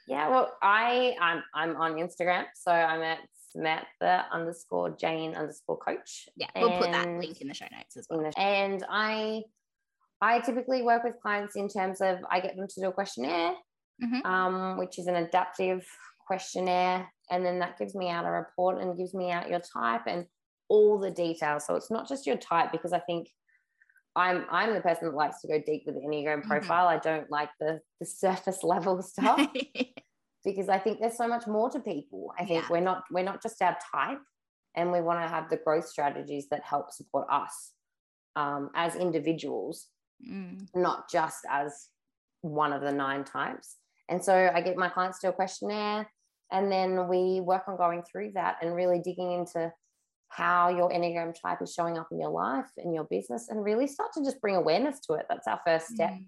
yeah 0.09 0.29
well 0.29 0.53
i 0.63 1.15
i'm, 1.21 1.43
I'm 1.55 1.77
on 1.77 1.93
instagram 1.95 2.45
so 2.55 2.73
i'm 2.73 3.03
at 3.03 3.19
samantha 3.53 4.25
underscore 4.33 4.91
jane 4.97 5.35
underscore 5.35 5.79
coach 5.79 6.29
Yeah, 6.37 6.49
we'll 6.57 6.73
put 6.79 6.93
that 6.93 7.07
link 7.19 7.41
in 7.41 7.49
the 7.49 7.55
show 7.55 7.67
notes 7.73 7.97
as 7.97 8.07
well. 8.11 8.31
and 8.37 8.85
i 8.89 9.43
i 10.21 10.41
typically 10.41 10.83
work 10.83 11.05
with 11.05 11.15
clients 11.21 11.57
in 11.57 11.69
terms 11.69 12.01
of 12.01 12.19
i 12.31 12.41
get 12.41 12.57
them 12.57 12.67
to 12.69 12.81
do 12.81 12.89
a 12.89 12.93
questionnaire 12.93 13.55
Mhm. 14.03 14.25
um, 14.25 14.79
which 14.79 14.99
is 14.99 15.07
an 15.07 15.15
adaptive 15.17 15.87
questionnaire 16.27 17.13
and 17.31 17.45
then 17.47 17.59
that 17.61 17.79
gives 17.79 17.95
me 17.95 18.09
out 18.09 18.25
a 18.25 18.31
report 18.31 18.81
and 18.81 18.97
gives 18.97 19.13
me 19.15 19.31
out 19.31 19.49
your 19.51 19.61
type 19.61 20.03
and 20.07 20.27
all 20.69 20.99
the 20.99 21.11
details 21.11 21.67
so 21.67 21.75
it's 21.77 21.91
not 21.91 22.09
just 22.09 22.27
your 22.27 22.37
type 22.39 22.73
because 22.73 22.93
i 22.95 22.99
think 23.01 23.29
i'm 24.17 24.45
i'm 24.51 24.73
the 24.75 24.81
person 24.81 25.09
that 25.09 25.15
likes 25.15 25.41
to 25.43 25.49
go 25.49 25.61
deep 25.65 25.83
with 25.87 25.95
the 25.95 26.01
enneagram 26.01 26.43
Mhm. 26.43 26.49
profile 26.49 26.89
i 26.89 26.99
don't 26.99 27.31
like 27.31 27.51
the 27.61 27.81
the 28.01 28.07
surface 28.07 28.63
level 28.65 29.01
stuff 29.13 29.47
because 30.45 30.69
I 30.69 30.79
think 30.79 31.01
there's 31.01 31.17
so 31.17 31.29
much 31.29 31.47
more 31.47 31.71
to 31.71 31.81
people. 31.81 32.33
I 32.39 32.45
think 32.45 32.63
Yeah. 32.65 32.69
we're 32.71 32.81
not 32.81 33.05
we're 33.11 33.25
not 33.25 33.43
just 33.43 33.61
our 33.63 33.77
type, 33.95 34.21
and 34.75 34.91
we 34.93 35.01
want 35.01 35.21
to 35.21 35.29
have 35.29 35.49
the 35.51 35.57
growth 35.57 35.87
strategies 35.89 36.49
that 36.51 36.63
help 36.65 36.91
support 36.93 37.27
us 37.31 37.73
um, 38.37 38.71
as 38.75 38.97
individuals, 38.97 39.89
Mm. 40.27 40.69
not 40.75 41.11
just 41.11 41.45
as 41.51 41.89
one 42.43 42.73
of 42.73 42.81
the 42.83 42.93
nine 42.93 43.25
types. 43.25 43.77
And 44.09 44.25
so 44.25 44.51
I 44.55 44.61
get 44.61 44.77
my 44.77 44.89
clients 44.89 45.19
to 45.21 45.29
a 45.29 45.33
questionnaire, 45.33 46.11
and 46.51 46.71
then 46.71 47.09
we 47.09 47.41
work 47.41 47.67
on 47.69 47.77
going 47.77 48.03
through 48.03 48.33
that 48.33 48.59
and 48.63 48.75
really 48.75 49.01
digging 49.01 49.33
into 49.33 49.73
how 50.29 50.69
your 50.71 50.91
enneagram 50.91 51.35
type 51.35 51.61
is 51.61 51.75
showing 51.75 51.99
up 51.99 52.09
in 52.11 52.19
your 52.19 52.31
life 52.31 52.71
in 52.79 52.95
your 52.95 53.05
business 53.05 53.49
and 53.51 53.63
really 53.63 53.87
start 53.87 54.11
to 54.15 54.25
just 54.25 54.41
bring 54.41 54.57
awareness 54.57 54.99
to 55.01 55.13
it 55.13 55.27
that's 55.29 55.47
our 55.47 55.61
first 55.67 55.89
step 55.89 56.11
Mm. 56.11 56.27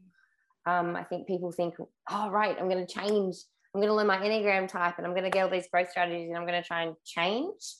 um, 0.66 0.96
I 0.96 1.04
think 1.04 1.26
people 1.26 1.50
think, 1.52 1.74
oh, 2.10 2.30
right, 2.30 2.56
I'm 2.58 2.68
going 2.68 2.86
to 2.86 2.92
change. 3.00 3.36
I'm 3.74 3.80
going 3.80 3.88
to 3.88 3.94
learn 3.94 4.06
my 4.06 4.18
Enneagram 4.18 4.68
type 4.68 4.98
and 4.98 5.06
I'm 5.06 5.12
going 5.12 5.24
to 5.24 5.30
get 5.30 5.42
all 5.42 5.50
these 5.50 5.66
growth 5.72 5.90
strategies 5.90 6.28
and 6.28 6.36
I'm 6.36 6.46
going 6.46 6.60
to 6.62 6.66
try 6.66 6.82
and 6.84 6.94
change. 7.04 7.74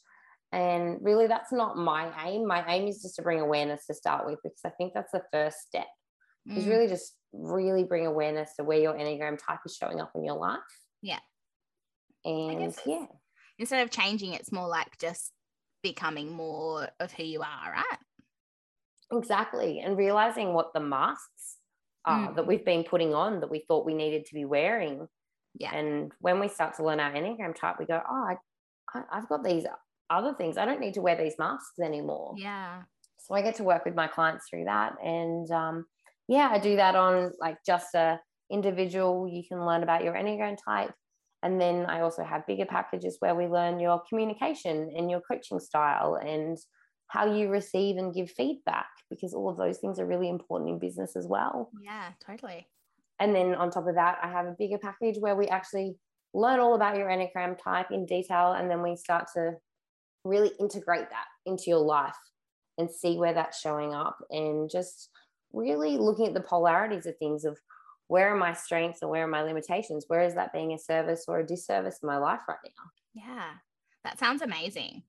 And 0.51 0.99
really, 1.03 1.27
that's 1.29 1.53
not 1.53 1.77
my 1.77 2.11
aim. 2.27 2.47
My 2.47 2.65
aim 2.69 2.89
is 2.89 3.01
just 3.03 3.17
to 3.17 3.23
bring 3.23 3.41
awareness 3.41 3.87
to 3.87 3.95
start 3.95 4.27
with 4.27 4.39
because 4.43 4.61
I 4.65 4.71
think 4.71 4.93
that's 4.95 5.13
the 5.13 5.23
first 5.33 5.59
step 5.67 5.87
is 6.47 6.65
Mm. 6.65 6.69
really 6.69 6.89
just 6.89 7.17
really 7.33 7.85
bring 7.85 8.07
awareness 8.07 8.55
to 8.57 8.65
where 8.65 8.79
your 8.79 8.93
Enneagram 8.95 9.39
type 9.39 9.61
is 9.65 9.75
showing 9.77 10.01
up 10.01 10.11
in 10.15 10.25
your 10.25 10.37
life. 10.37 10.59
Yeah. 11.01 11.21
And 12.25 12.75
yeah, 12.87 13.07
Instead 13.59 13.83
of 13.83 13.91
changing, 13.91 14.35
it's 14.35 14.53
more 14.53 14.69
like 14.69 14.99
just 14.99 15.33
becoming 15.83 16.33
more 16.33 16.89
of 17.01 17.13
who 17.13 17.23
you 17.25 17.41
are, 17.41 17.73
right? 17.73 17.99
exactly. 19.13 19.81
And 19.81 19.97
realizing 19.97 20.53
what 20.55 20.73
the 20.75 20.81
masks 20.81 21.59
are 22.05 22.29
Mm. 22.31 22.37
that 22.37 22.47
we've 22.47 22.65
been 22.65 22.85
putting 22.85 23.15
on 23.15 23.41
that 23.41 23.51
we 23.51 23.61
thought 23.61 23.87
we 23.87 23.95
needed 23.95 24.25
to 24.27 24.35
be 24.35 24.45
wearing 24.45 25.09
Yeah. 25.59 25.75
And 25.75 26.13
when 26.21 26.41
we 26.41 26.49
start 26.49 26.75
to 26.77 26.85
learn 26.85 27.01
our 27.01 27.13
Enneagram 27.13 27.55
type, 27.55 27.77
we 27.79 27.87
go, 27.87 28.01
oh, 28.09 28.35
I, 28.95 29.03
I've 29.13 29.29
got 29.29 29.45
these 29.45 29.65
other 30.11 30.35
things. 30.35 30.59
I 30.59 30.65
don't 30.65 30.81
need 30.81 30.95
to 30.95 31.01
wear 31.01 31.17
these 31.17 31.35
masks 31.39 31.79
anymore. 31.83 32.35
Yeah. 32.37 32.83
So 33.21 33.35
I 33.35 33.43
get 33.43 33.55
to 33.57 33.65
work 33.65 33.85
with 33.85 33.95
my 33.95 34.07
clients 34.07 34.47
through 34.49 34.65
that. 34.65 34.95
And 35.03 35.51
um, 35.51 35.87
yeah, 36.29 36.49
I 36.51 36.59
do 36.59 36.77
that 36.77 36.95
on 36.95 37.33
like 37.41 37.57
just 37.67 37.95
a 37.95 38.21
individual. 38.51 39.29
You 39.29 39.43
can 39.49 39.65
learn 39.65 39.83
about 39.83 40.05
your 40.05 40.15
Enneagram 40.15 40.57
type. 40.63 40.93
And 41.43 41.61
then 41.61 41.87
I 41.87 42.01
also 42.01 42.25
have 42.25 42.47
bigger 42.47 42.65
packages 42.65 43.17
where 43.21 43.35
we 43.35 43.47
learn 43.47 43.79
your 43.79 44.03
communication 44.09 44.91
and 44.97 45.11
your 45.11 45.21
coaching 45.21 45.61
style 45.61 46.17
and 46.17 46.57
how 47.09 47.33
you 47.33 47.49
receive 47.49 47.97
and 47.97 48.15
give 48.15 48.31
feedback 48.31 48.89
because 49.11 49.35
all 49.35 49.51
of 49.51 49.59
those 49.59 49.79
things 49.79 50.01
are 50.01 50.07
really 50.07 50.31
important 50.31 50.71
in 50.71 50.79
business 50.79 51.17
as 51.17 51.27
well. 51.29 51.71
Yeah, 51.83 52.11
totally. 52.25 52.67
And 53.21 53.35
then 53.35 53.55
on 53.55 53.71
top 53.71 53.87
of 53.87 53.95
that, 53.95 54.19
I 54.23 54.29
have 54.29 54.47
a 54.47 54.57
bigger 54.59 54.79
package 54.79 55.17
where 55.19 55.37
we 55.37 55.47
actually 55.47 55.97
learn 56.33 56.61
all 56.61 56.75
about 56.75 56.97
your 56.97 57.09
Enneagram 57.09 57.57
type 57.63 57.91
in 57.91 58.07
detail. 58.07 58.53
And 58.53 58.71
then 58.71 58.83
we 58.83 58.97
start 58.97 59.27
to 59.35 59.53
really 60.25 60.51
integrate 60.59 61.11
that 61.11 61.27
into 61.47 61.65
your 61.69 61.79
life 61.79 62.17
and 62.79 62.91
see 62.91 63.17
where 63.17 63.35
that's 63.35 63.61
showing 63.61 63.95
up 63.95 64.17
and 64.31 64.69
just 64.71 65.11
really 65.53 65.97
looking 65.97 66.27
at 66.27 66.35
the 66.35 66.41
polarities 66.41 67.07
of 67.07 67.17
things 67.19 67.45
of 67.45 67.57
where 68.09 68.35
are 68.35 68.37
my 68.37 68.53
strengths 68.53 69.01
and 69.03 69.11
where 69.11 69.25
are 69.25 69.29
my 69.29 69.43
limitations? 69.43 70.05
Where 70.09 70.23
is 70.23 70.35
that 70.35 70.53
being 70.53 70.73
a 70.73 70.79
service 70.79 71.25
or 71.29 71.41
a 71.41 71.47
disservice 71.47 71.99
in 72.03 72.07
my 72.07 72.19
life 72.19 72.41
right 72.49 72.59
now? 72.65 73.23
Yeah, 73.27 73.51
that 74.03 74.19
sounds 74.19 74.43
amazing. 74.43 75.03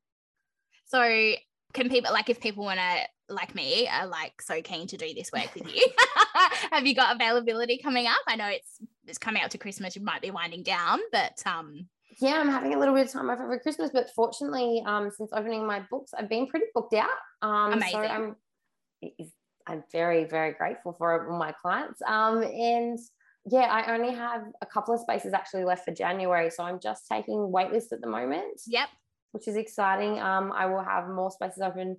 So, 0.86 1.34
can 1.76 1.90
people 1.90 2.12
like 2.12 2.30
if 2.30 2.40
people 2.40 2.64
want 2.64 2.80
to 2.80 3.34
like 3.34 3.54
me 3.54 3.88
are 3.88 4.08
like 4.08 4.42
so 4.42 4.62
keen 4.62 4.88
to 4.88 4.98
do 4.98 5.14
this 5.14 5.32
work 5.32 5.54
with 5.54 5.74
you? 5.76 5.86
have 6.72 6.86
you 6.86 6.96
got 6.96 7.16
availability 7.16 7.78
coming 7.78 8.08
up? 8.08 8.22
I 8.28 8.36
know 8.36 8.48
it's 8.48 8.80
it's 9.06 9.18
coming 9.18 9.44
up 9.44 9.52
to 9.52 9.58
Christmas. 9.58 9.96
You 9.96 10.02
might 10.02 10.22
be 10.22 10.32
winding 10.32 10.64
down, 10.64 11.00
but 11.12 11.42
um, 11.46 11.88
Yeah, 12.20 12.40
I'm 12.40 12.50
having 12.50 12.74
a 12.74 12.80
little 12.80 12.96
bit 12.96 13.06
of 13.06 13.12
time 13.12 13.30
off 13.30 13.40
over 13.40 13.60
Christmas, 13.60 13.92
but 13.94 14.10
fortunately, 14.16 14.82
um, 14.86 15.12
since 15.12 15.32
opening 15.34 15.68
my 15.68 15.82
books, 15.92 16.14
I've 16.18 16.30
been 16.30 16.48
pretty 16.48 16.68
booked 16.74 16.96
out. 16.96 17.10
Um, 17.42 17.74
Amazing. 17.74 17.92
So 17.92 18.00
I'm, 18.00 18.36
I'm 19.68 19.84
very, 19.92 20.24
very 20.24 20.54
grateful 20.54 20.94
for 20.94 21.30
all 21.30 21.38
my 21.38 21.54
clients. 21.62 22.02
Um, 22.08 22.42
and 22.42 22.98
yeah, 23.46 23.66
I 23.72 23.94
only 23.94 24.14
have 24.14 24.44
a 24.62 24.66
couple 24.66 24.96
of 24.96 25.02
spaces 25.02 25.34
actually 25.34 25.66
left 25.66 25.86
for 25.86 25.92
January, 25.92 26.50
so 26.50 26.64
I'm 26.64 26.80
just 26.80 27.08
taking 27.08 27.36
waitlist 27.36 27.92
at 27.92 28.02
the 28.02 28.08
moment, 28.08 28.62
yep, 28.66 28.90
which 29.36 29.50
is 29.50 29.58
exciting. 29.58 30.18
Um, 30.20 30.54
I 30.56 30.66
will 30.68 30.82
have 30.82 31.10
more 31.10 31.30
spaces 31.30 31.62
open 31.62 31.98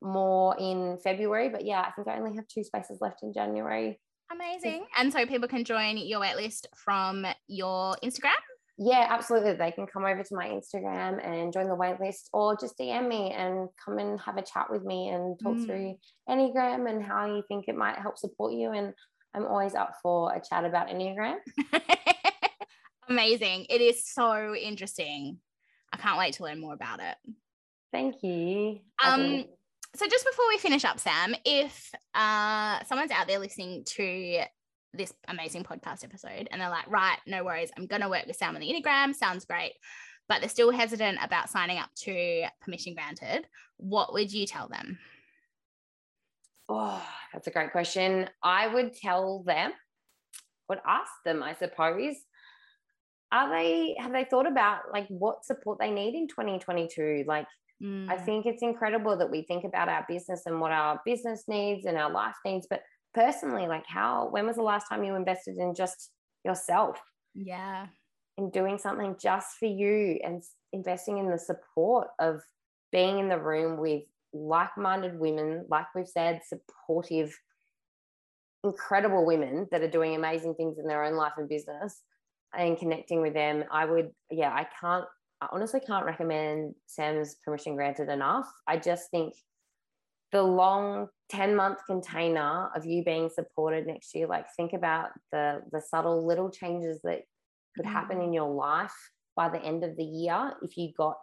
more 0.00 0.56
in 0.58 0.96
February, 1.04 1.50
but 1.50 1.64
yeah, 1.66 1.80
I 1.82 1.90
think 1.92 2.08
I 2.08 2.16
only 2.16 2.34
have 2.36 2.48
two 2.48 2.64
spaces 2.64 2.98
left 3.02 3.22
in 3.22 3.32
January. 3.34 4.00
amazing. 4.32 4.86
And 4.96 5.12
so 5.12 5.26
people 5.26 5.46
can 5.48 5.64
join 5.64 5.98
your 5.98 6.18
waitlist 6.20 6.64
from 6.74 7.26
your 7.46 7.94
Instagram. 8.02 8.40
Yeah, 8.78 9.06
absolutely. 9.10 9.52
They 9.52 9.70
can 9.70 9.86
come 9.86 10.04
over 10.06 10.22
to 10.24 10.34
my 10.34 10.46
Instagram 10.48 11.24
and 11.24 11.52
join 11.52 11.68
the 11.68 11.76
waitlist 11.76 12.30
or 12.32 12.56
just 12.56 12.78
DM 12.78 13.06
me 13.06 13.30
and 13.32 13.68
come 13.84 13.98
and 13.98 14.18
have 14.22 14.38
a 14.38 14.42
chat 14.42 14.68
with 14.70 14.82
me 14.82 15.10
and 15.10 15.38
talk 15.38 15.56
Mm. 15.58 15.66
through 15.66 15.98
Enneagram 16.28 16.88
and 16.88 17.04
how 17.04 17.26
you 17.26 17.42
think 17.46 17.66
it 17.68 17.76
might 17.76 17.98
help 17.98 18.16
support 18.16 18.54
you. 18.54 18.70
And 18.72 18.94
I'm 19.34 19.44
always 19.46 19.74
up 19.74 19.92
for 20.02 20.34
a 20.34 20.40
chat 20.40 20.64
about 20.64 20.88
Enneagram. 20.88 21.36
amazing. 23.08 23.66
It 23.68 23.80
is 23.82 24.04
so 24.06 24.54
interesting. 24.54 25.38
I 25.92 25.96
can't 25.96 26.18
wait 26.18 26.34
to 26.34 26.44
learn 26.44 26.60
more 26.60 26.74
about 26.74 27.00
it. 27.00 27.16
Thank 27.92 28.22
you. 28.22 28.80
Um, 29.04 29.44
so 29.94 30.06
just 30.06 30.24
before 30.24 30.48
we 30.48 30.56
finish 30.56 30.86
up 30.86 30.98
sam 30.98 31.34
if 31.44 31.92
uh 32.14 32.82
someone's 32.84 33.10
out 33.10 33.26
there 33.26 33.38
listening 33.38 33.84
to 33.84 34.40
this 34.94 35.12
amazing 35.28 35.64
podcast 35.64 36.02
episode 36.02 36.48
and 36.50 36.58
they're 36.58 36.70
like 36.70 36.90
right 36.90 37.18
no 37.26 37.44
worries 37.44 37.70
i'm 37.76 37.84
going 37.84 38.00
to 38.00 38.08
work 38.08 38.24
with 38.26 38.34
sam 38.34 38.54
on 38.54 38.60
the 38.62 38.72
enneagram 38.72 39.14
sounds 39.14 39.44
great 39.44 39.72
but 40.30 40.40
they're 40.40 40.48
still 40.48 40.70
hesitant 40.70 41.18
about 41.22 41.50
signing 41.50 41.76
up 41.76 41.90
to 41.94 42.46
permission 42.62 42.94
granted 42.94 43.46
what 43.76 44.14
would 44.14 44.32
you 44.32 44.46
tell 44.46 44.66
them 44.66 44.98
Oh, 46.74 47.06
that's 47.32 47.46
a 47.48 47.50
great 47.50 47.72
question. 47.72 48.30
I 48.42 48.66
would 48.66 48.94
tell 48.94 49.42
them, 49.42 49.72
would 50.70 50.78
ask 50.86 51.10
them, 51.24 51.42
I 51.42 51.54
suppose, 51.54 52.16
are 53.32 53.50
they 53.50 53.96
have 53.98 54.12
they 54.12 54.24
thought 54.24 54.46
about 54.46 54.82
like 54.92 55.08
what 55.08 55.44
support 55.44 55.78
they 55.80 55.90
need 55.90 56.14
in 56.14 56.28
2022? 56.28 57.24
Like 57.26 57.46
mm. 57.82 58.08
I 58.08 58.18
think 58.18 58.44
it's 58.44 58.62
incredible 58.62 59.16
that 59.16 59.30
we 59.30 59.42
think 59.42 59.64
about 59.64 59.88
our 59.88 60.04
business 60.06 60.42
and 60.44 60.60
what 60.60 60.70
our 60.70 61.00
business 61.04 61.44
needs 61.48 61.86
and 61.86 61.96
our 61.96 62.12
life 62.12 62.36
needs, 62.44 62.66
but 62.68 62.82
personally, 63.14 63.66
like 63.66 63.86
how 63.86 64.28
when 64.30 64.46
was 64.46 64.56
the 64.56 64.62
last 64.62 64.86
time 64.88 65.02
you 65.02 65.16
invested 65.16 65.56
in 65.56 65.74
just 65.74 66.10
yourself? 66.44 67.00
Yeah. 67.34 67.86
In 68.36 68.50
doing 68.50 68.78
something 68.78 69.16
just 69.20 69.56
for 69.58 69.66
you 69.66 70.18
and 70.22 70.42
investing 70.72 71.18
in 71.18 71.30
the 71.30 71.38
support 71.38 72.08
of 72.18 72.42
being 72.90 73.18
in 73.18 73.28
the 73.28 73.38
room 73.38 73.78
with 73.78 74.02
like-minded 74.34 75.18
women, 75.18 75.66
like 75.68 75.86
we've 75.94 76.08
said, 76.08 76.40
supportive, 76.46 77.34
incredible 78.64 79.24
women 79.24 79.68
that 79.70 79.82
are 79.82 79.90
doing 79.90 80.14
amazing 80.14 80.54
things 80.54 80.78
in 80.78 80.86
their 80.86 81.04
own 81.04 81.14
life 81.14 81.32
and 81.36 81.48
business 81.48 82.02
and 82.56 82.78
connecting 82.78 83.22
with 83.22 83.34
them, 83.34 83.64
I 83.70 83.84
would, 83.84 84.10
yeah, 84.30 84.52
I 84.52 84.66
can't, 84.80 85.04
I 85.40 85.48
honestly 85.52 85.80
can't 85.80 86.06
recommend 86.06 86.74
Sam's 86.86 87.36
permission 87.44 87.74
granted 87.74 88.08
enough. 88.08 88.46
I 88.66 88.76
just 88.76 89.10
think 89.10 89.34
the 90.32 90.42
long 90.42 91.08
10 91.30 91.54
month 91.54 91.78
container 91.86 92.70
of 92.74 92.86
you 92.86 93.04
being 93.04 93.28
supported 93.28 93.86
next 93.86 94.14
year, 94.14 94.26
like 94.26 94.46
think 94.56 94.72
about 94.72 95.10
the 95.30 95.62
the 95.72 95.80
subtle 95.80 96.26
little 96.26 96.50
changes 96.50 97.00
that 97.04 97.22
could 97.76 97.86
happen 97.86 98.18
mm. 98.18 98.24
in 98.24 98.32
your 98.32 98.50
life 98.50 98.94
by 99.36 99.48
the 99.48 99.62
end 99.62 99.84
of 99.84 99.96
the 99.96 100.04
year 100.04 100.52
if 100.62 100.76
you 100.76 100.90
got 100.96 101.18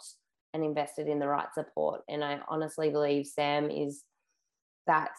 and 0.53 0.63
invested 0.63 1.07
in 1.07 1.19
the 1.19 1.27
right 1.27 1.53
support. 1.53 2.01
And 2.09 2.23
I 2.23 2.39
honestly 2.47 2.89
believe 2.89 3.25
Sam 3.25 3.69
is 3.69 4.03
that 4.87 5.11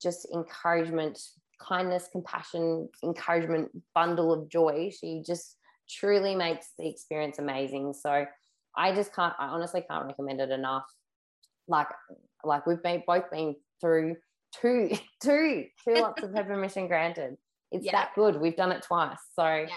just 0.00 0.28
encouragement 0.32 1.18
kindness, 1.58 2.08
compassion, 2.10 2.88
encouragement 3.02 3.70
bundle 3.94 4.32
of 4.32 4.48
joy. 4.48 4.90
She 4.98 5.22
just 5.26 5.56
truly 5.88 6.34
makes 6.34 6.68
the 6.78 6.88
experience 6.88 7.38
amazing. 7.38 7.94
So 7.94 8.26
I 8.76 8.94
just 8.94 9.14
can't, 9.14 9.34
I 9.38 9.46
honestly 9.46 9.84
can't 9.88 10.06
recommend 10.06 10.40
it 10.40 10.50
enough. 10.50 10.84
Like, 11.66 11.88
like 12.44 12.66
we've 12.66 12.82
been 12.82 13.02
both 13.06 13.30
been 13.30 13.56
through 13.80 14.16
two, 14.60 14.90
two, 15.22 15.66
two 15.84 15.94
lots 16.00 16.22
of 16.22 16.32
her 16.34 16.44
permission 16.44 16.86
granted. 16.88 17.36
It's 17.70 17.84
yeah. 17.84 17.92
that 17.92 18.14
good. 18.14 18.40
We've 18.40 18.56
done 18.56 18.72
it 18.72 18.82
twice. 18.82 19.18
So 19.34 19.44
yeah, 19.44 19.68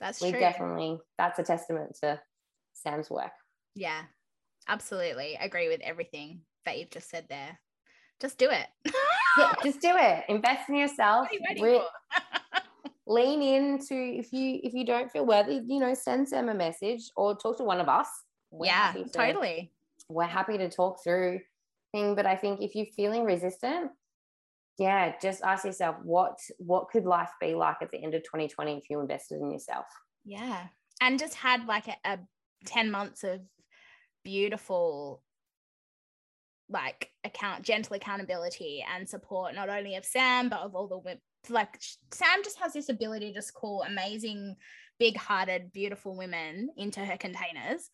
that's 0.00 0.18
true. 0.18 0.28
we 0.28 0.32
true. 0.32 0.40
definitely 0.40 0.98
that's 1.18 1.38
a 1.38 1.42
testament 1.42 1.96
to 2.02 2.20
Sam's 2.72 3.10
work. 3.10 3.32
Yeah, 3.74 4.02
absolutely. 4.68 5.36
Agree 5.40 5.68
with 5.68 5.80
everything 5.82 6.40
that 6.64 6.78
you've 6.78 6.90
just 6.90 7.10
said 7.10 7.26
there. 7.28 7.60
Just 8.20 8.38
do 8.38 8.48
it. 8.50 8.66
yeah, 9.38 9.52
just 9.64 9.80
do 9.80 9.92
it. 9.92 10.24
Invest 10.28 10.68
in 10.68 10.76
yourself. 10.76 11.28
Re- 11.60 11.82
lean 13.06 13.42
into 13.42 13.94
if 13.94 14.32
you 14.32 14.60
if 14.62 14.72
you 14.72 14.84
don't 14.84 15.10
feel 15.10 15.26
worthy, 15.26 15.60
you 15.66 15.80
know, 15.80 15.94
send 15.94 16.28
them 16.28 16.48
a 16.48 16.54
message 16.54 17.10
or 17.16 17.36
talk 17.36 17.58
to 17.58 17.64
one 17.64 17.80
of 17.80 17.88
us. 17.88 18.08
We're 18.50 18.66
yeah, 18.66 18.92
to, 18.92 19.08
totally. 19.08 19.72
We're 20.08 20.24
happy 20.24 20.58
to 20.58 20.68
talk 20.68 21.02
through 21.02 21.40
thing. 21.94 22.14
But 22.14 22.26
I 22.26 22.36
think 22.36 22.60
if 22.60 22.74
you're 22.74 22.86
feeling 22.86 23.24
resistant, 23.24 23.90
yeah, 24.78 25.14
just 25.20 25.42
ask 25.42 25.64
yourself 25.64 25.96
what 26.02 26.38
what 26.58 26.88
could 26.90 27.04
life 27.04 27.30
be 27.40 27.54
like 27.54 27.76
at 27.80 27.90
the 27.90 28.02
end 28.02 28.14
of 28.14 28.22
2020 28.22 28.76
if 28.76 28.84
you 28.90 29.00
invested 29.00 29.40
in 29.40 29.50
yourself. 29.50 29.86
Yeah. 30.24 30.66
And 31.00 31.18
just 31.18 31.34
had 31.34 31.66
like 31.66 31.88
a, 31.88 31.96
a 32.04 32.18
10 32.66 32.90
months 32.90 33.24
of 33.24 33.40
beautiful 34.24 35.22
like 36.68 37.10
account 37.24 37.62
gentle 37.62 37.96
accountability 37.96 38.84
and 38.94 39.08
support 39.08 39.54
not 39.54 39.68
only 39.68 39.96
of 39.96 40.04
Sam 40.04 40.48
but 40.48 40.60
of 40.60 40.74
all 40.74 40.88
the 40.88 40.98
women 40.98 41.20
like 41.50 41.78
Sam 42.12 42.42
just 42.42 42.58
has 42.58 42.72
this 42.72 42.88
ability 42.88 43.28
to 43.28 43.34
just 43.34 43.54
call 43.54 43.82
amazing 43.82 44.56
big-hearted 44.98 45.72
beautiful 45.72 46.16
women 46.16 46.70
into 46.76 47.00
her 47.00 47.16
containers. 47.16 47.90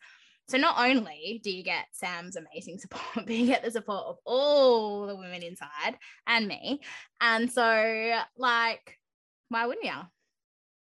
So 0.47 0.57
not 0.57 0.75
only 0.79 1.41
do 1.43 1.51
you 1.51 1.63
get 1.63 1.85
Sam's 1.91 2.35
amazing 2.35 2.79
support 2.79 3.03
but 3.15 3.29
you 3.29 3.45
get 3.45 3.63
the 3.63 3.71
support 3.71 4.05
of 4.07 4.17
all 4.25 5.07
the 5.07 5.15
women 5.15 5.43
inside 5.43 5.97
and 6.27 6.47
me. 6.47 6.81
And 7.19 7.51
so 7.51 8.21
like 8.37 8.97
why 9.49 9.65
wouldn't 9.65 9.85
you 9.85 9.99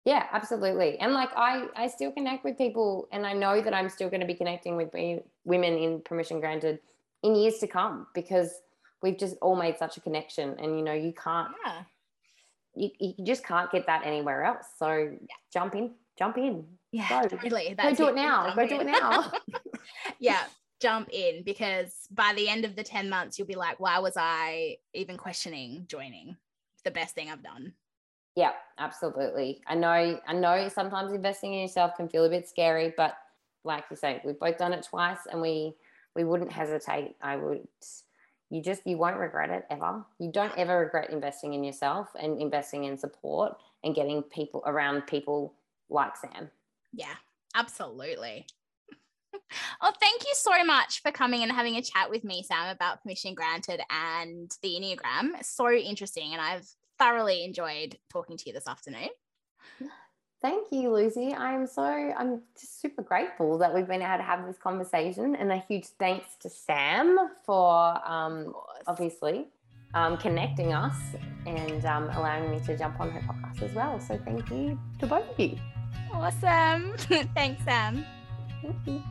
yeah 0.05 0.25
absolutely. 0.31 0.97
And 0.99 1.13
like 1.13 1.29
i 1.35 1.67
i 1.75 1.87
still 1.87 2.11
connect 2.11 2.43
with 2.43 2.57
people 2.57 3.07
and 3.11 3.25
i 3.25 3.33
know 3.33 3.61
that 3.61 3.73
i'm 3.73 3.89
still 3.89 4.09
going 4.09 4.21
to 4.21 4.27
be 4.27 4.33
connecting 4.33 4.75
with 4.75 4.89
women 5.43 5.77
in 5.77 6.01
permission 6.01 6.39
granted 6.39 6.79
in 7.27 7.35
years 7.35 7.57
to 7.59 7.67
come 7.67 8.07
because 8.15 8.51
we've 9.03 9.17
just 9.17 9.35
all 9.41 9.55
made 9.55 9.77
such 9.77 9.97
a 9.97 10.01
connection 10.01 10.55
and 10.59 10.77
you 10.77 10.83
know 10.83 10.93
you 10.93 11.13
can't 11.13 11.49
yeah. 11.65 11.81
you, 12.75 12.89
you 12.99 13.25
just 13.25 13.45
can't 13.45 13.69
get 13.71 13.85
that 13.87 14.05
anywhere 14.05 14.43
else. 14.43 14.65
So 14.79 14.89
yeah. 14.89 15.35
jump 15.53 15.75
in 15.75 15.93
jump 16.17 16.37
in. 16.37 16.65
Yeah 16.91 17.23
go. 17.23 17.37
totally. 17.37 17.75
That's 17.77 17.97
go 17.97 18.05
do 18.05 18.09
it, 18.09 18.13
it 18.13 18.15
now. 18.15 18.55
Go 18.55 18.61
in. 18.61 18.69
do 18.69 18.79
it 18.81 18.87
now. 18.87 19.31
Yeah 20.19 20.43
jump 20.79 21.09
in 21.11 21.41
because 21.43 21.91
by 22.11 22.33
the 22.35 22.47
end 22.47 22.63
of 22.63 22.75
the 22.75 22.83
10 22.83 23.09
months 23.09 23.39
you'll 23.39 23.47
be 23.47 23.55
like 23.55 23.79
why 23.79 23.97
was 23.97 24.13
i 24.15 24.77
even 24.93 25.17
questioning 25.17 25.85
joining? 25.87 26.37
It's 26.75 26.83
the 26.83 26.91
best 26.91 27.15
thing 27.15 27.29
i've 27.29 27.43
done. 27.43 27.73
Yeah 28.35 28.51
absolutely. 28.77 29.61
I 29.67 29.75
know 29.75 30.19
i 30.27 30.33
know 30.33 30.69
sometimes 30.69 31.13
investing 31.13 31.53
in 31.53 31.61
yourself 31.61 31.97
can 31.97 32.07
feel 32.07 32.25
a 32.25 32.29
bit 32.29 32.47
scary 32.47 32.93
but 32.95 33.15
like 33.63 33.85
you 33.89 33.97
say 33.97 34.21
we've 34.23 34.39
both 34.39 34.57
done 34.57 34.71
it 34.71 34.85
twice 34.87 35.25
and 35.31 35.41
we 35.41 35.73
we 36.17 36.23
wouldn't 36.23 36.51
hesitate. 36.51 37.15
I 37.21 37.37
would, 37.37 37.67
you 38.49 38.61
just, 38.61 38.85
you 38.85 38.97
won't 38.97 39.17
regret 39.17 39.51
it 39.51 39.65
ever. 39.69 40.03
You 40.19 40.31
don't 40.31 40.57
ever 40.57 40.79
regret 40.79 41.11
investing 41.11 41.53
in 41.53 41.63
yourself 41.63 42.09
and 42.19 42.41
investing 42.41 42.85
in 42.85 42.97
support 42.97 43.55
and 43.83 43.95
getting 43.95 44.23
people 44.23 44.63
around 44.65 45.05
people 45.07 45.53
like 45.89 46.17
Sam. 46.17 46.49
Yeah, 46.91 47.15
absolutely. 47.55 48.45
Well, 49.81 49.93
thank 49.99 50.23
you 50.23 50.33
so 50.33 50.63
much 50.63 51.01
for 51.03 51.11
coming 51.11 51.43
and 51.43 51.51
having 51.51 51.75
a 51.75 51.81
chat 51.81 52.09
with 52.09 52.23
me, 52.23 52.41
Sam, 52.41 52.69
about 52.69 53.03
permission 53.03 53.35
granted 53.35 53.81
and 53.89 54.51
the 54.63 54.69
Enneagram. 54.69 55.43
So 55.43 55.71
interesting. 55.71 56.33
And 56.33 56.41
I've 56.41 56.67
thoroughly 56.97 57.43
enjoyed 57.43 57.97
talking 58.09 58.35
to 58.35 58.43
you 58.47 58.53
this 58.53 58.67
afternoon. 58.67 59.09
Thank 60.41 60.67
you, 60.71 60.93
Lucy. 60.93 61.33
I'm 61.33 61.65
so 61.65 61.83
I'm 61.83 62.41
just 62.59 62.79
super 62.79 63.01
grateful 63.01 63.57
that 63.57 63.73
we've 63.73 63.87
been 63.87 64.03
able 64.03 64.17
to 64.17 64.23
have 64.23 64.45
this 64.45 64.57
conversation, 64.57 65.35
and 65.35 65.51
a 65.51 65.57
huge 65.57 65.87
thanks 65.99 66.35
to 66.41 66.49
Sam 66.49 67.31
for 67.43 67.99
um, 68.07 68.53
obviously 68.85 69.47
um, 69.93 70.17
connecting 70.17 70.73
us 70.73 70.95
and 71.45 71.83
um, 71.85 72.09
allowing 72.11 72.51
me 72.51 72.59
to 72.59 72.77
jump 72.77 72.99
on 72.99 73.09
her 73.09 73.21
podcast 73.21 73.63
as 73.63 73.73
well. 73.73 73.99
So 73.99 74.19
thank 74.25 74.49
you 74.51 74.79
to 74.99 75.07
both 75.07 75.27
of 75.29 75.39
you. 75.39 75.57
Awesome. 76.13 76.95
Thanks, 77.35 77.63
Sam. 77.63 78.05
Thank 78.61 78.75
you. 78.85 79.03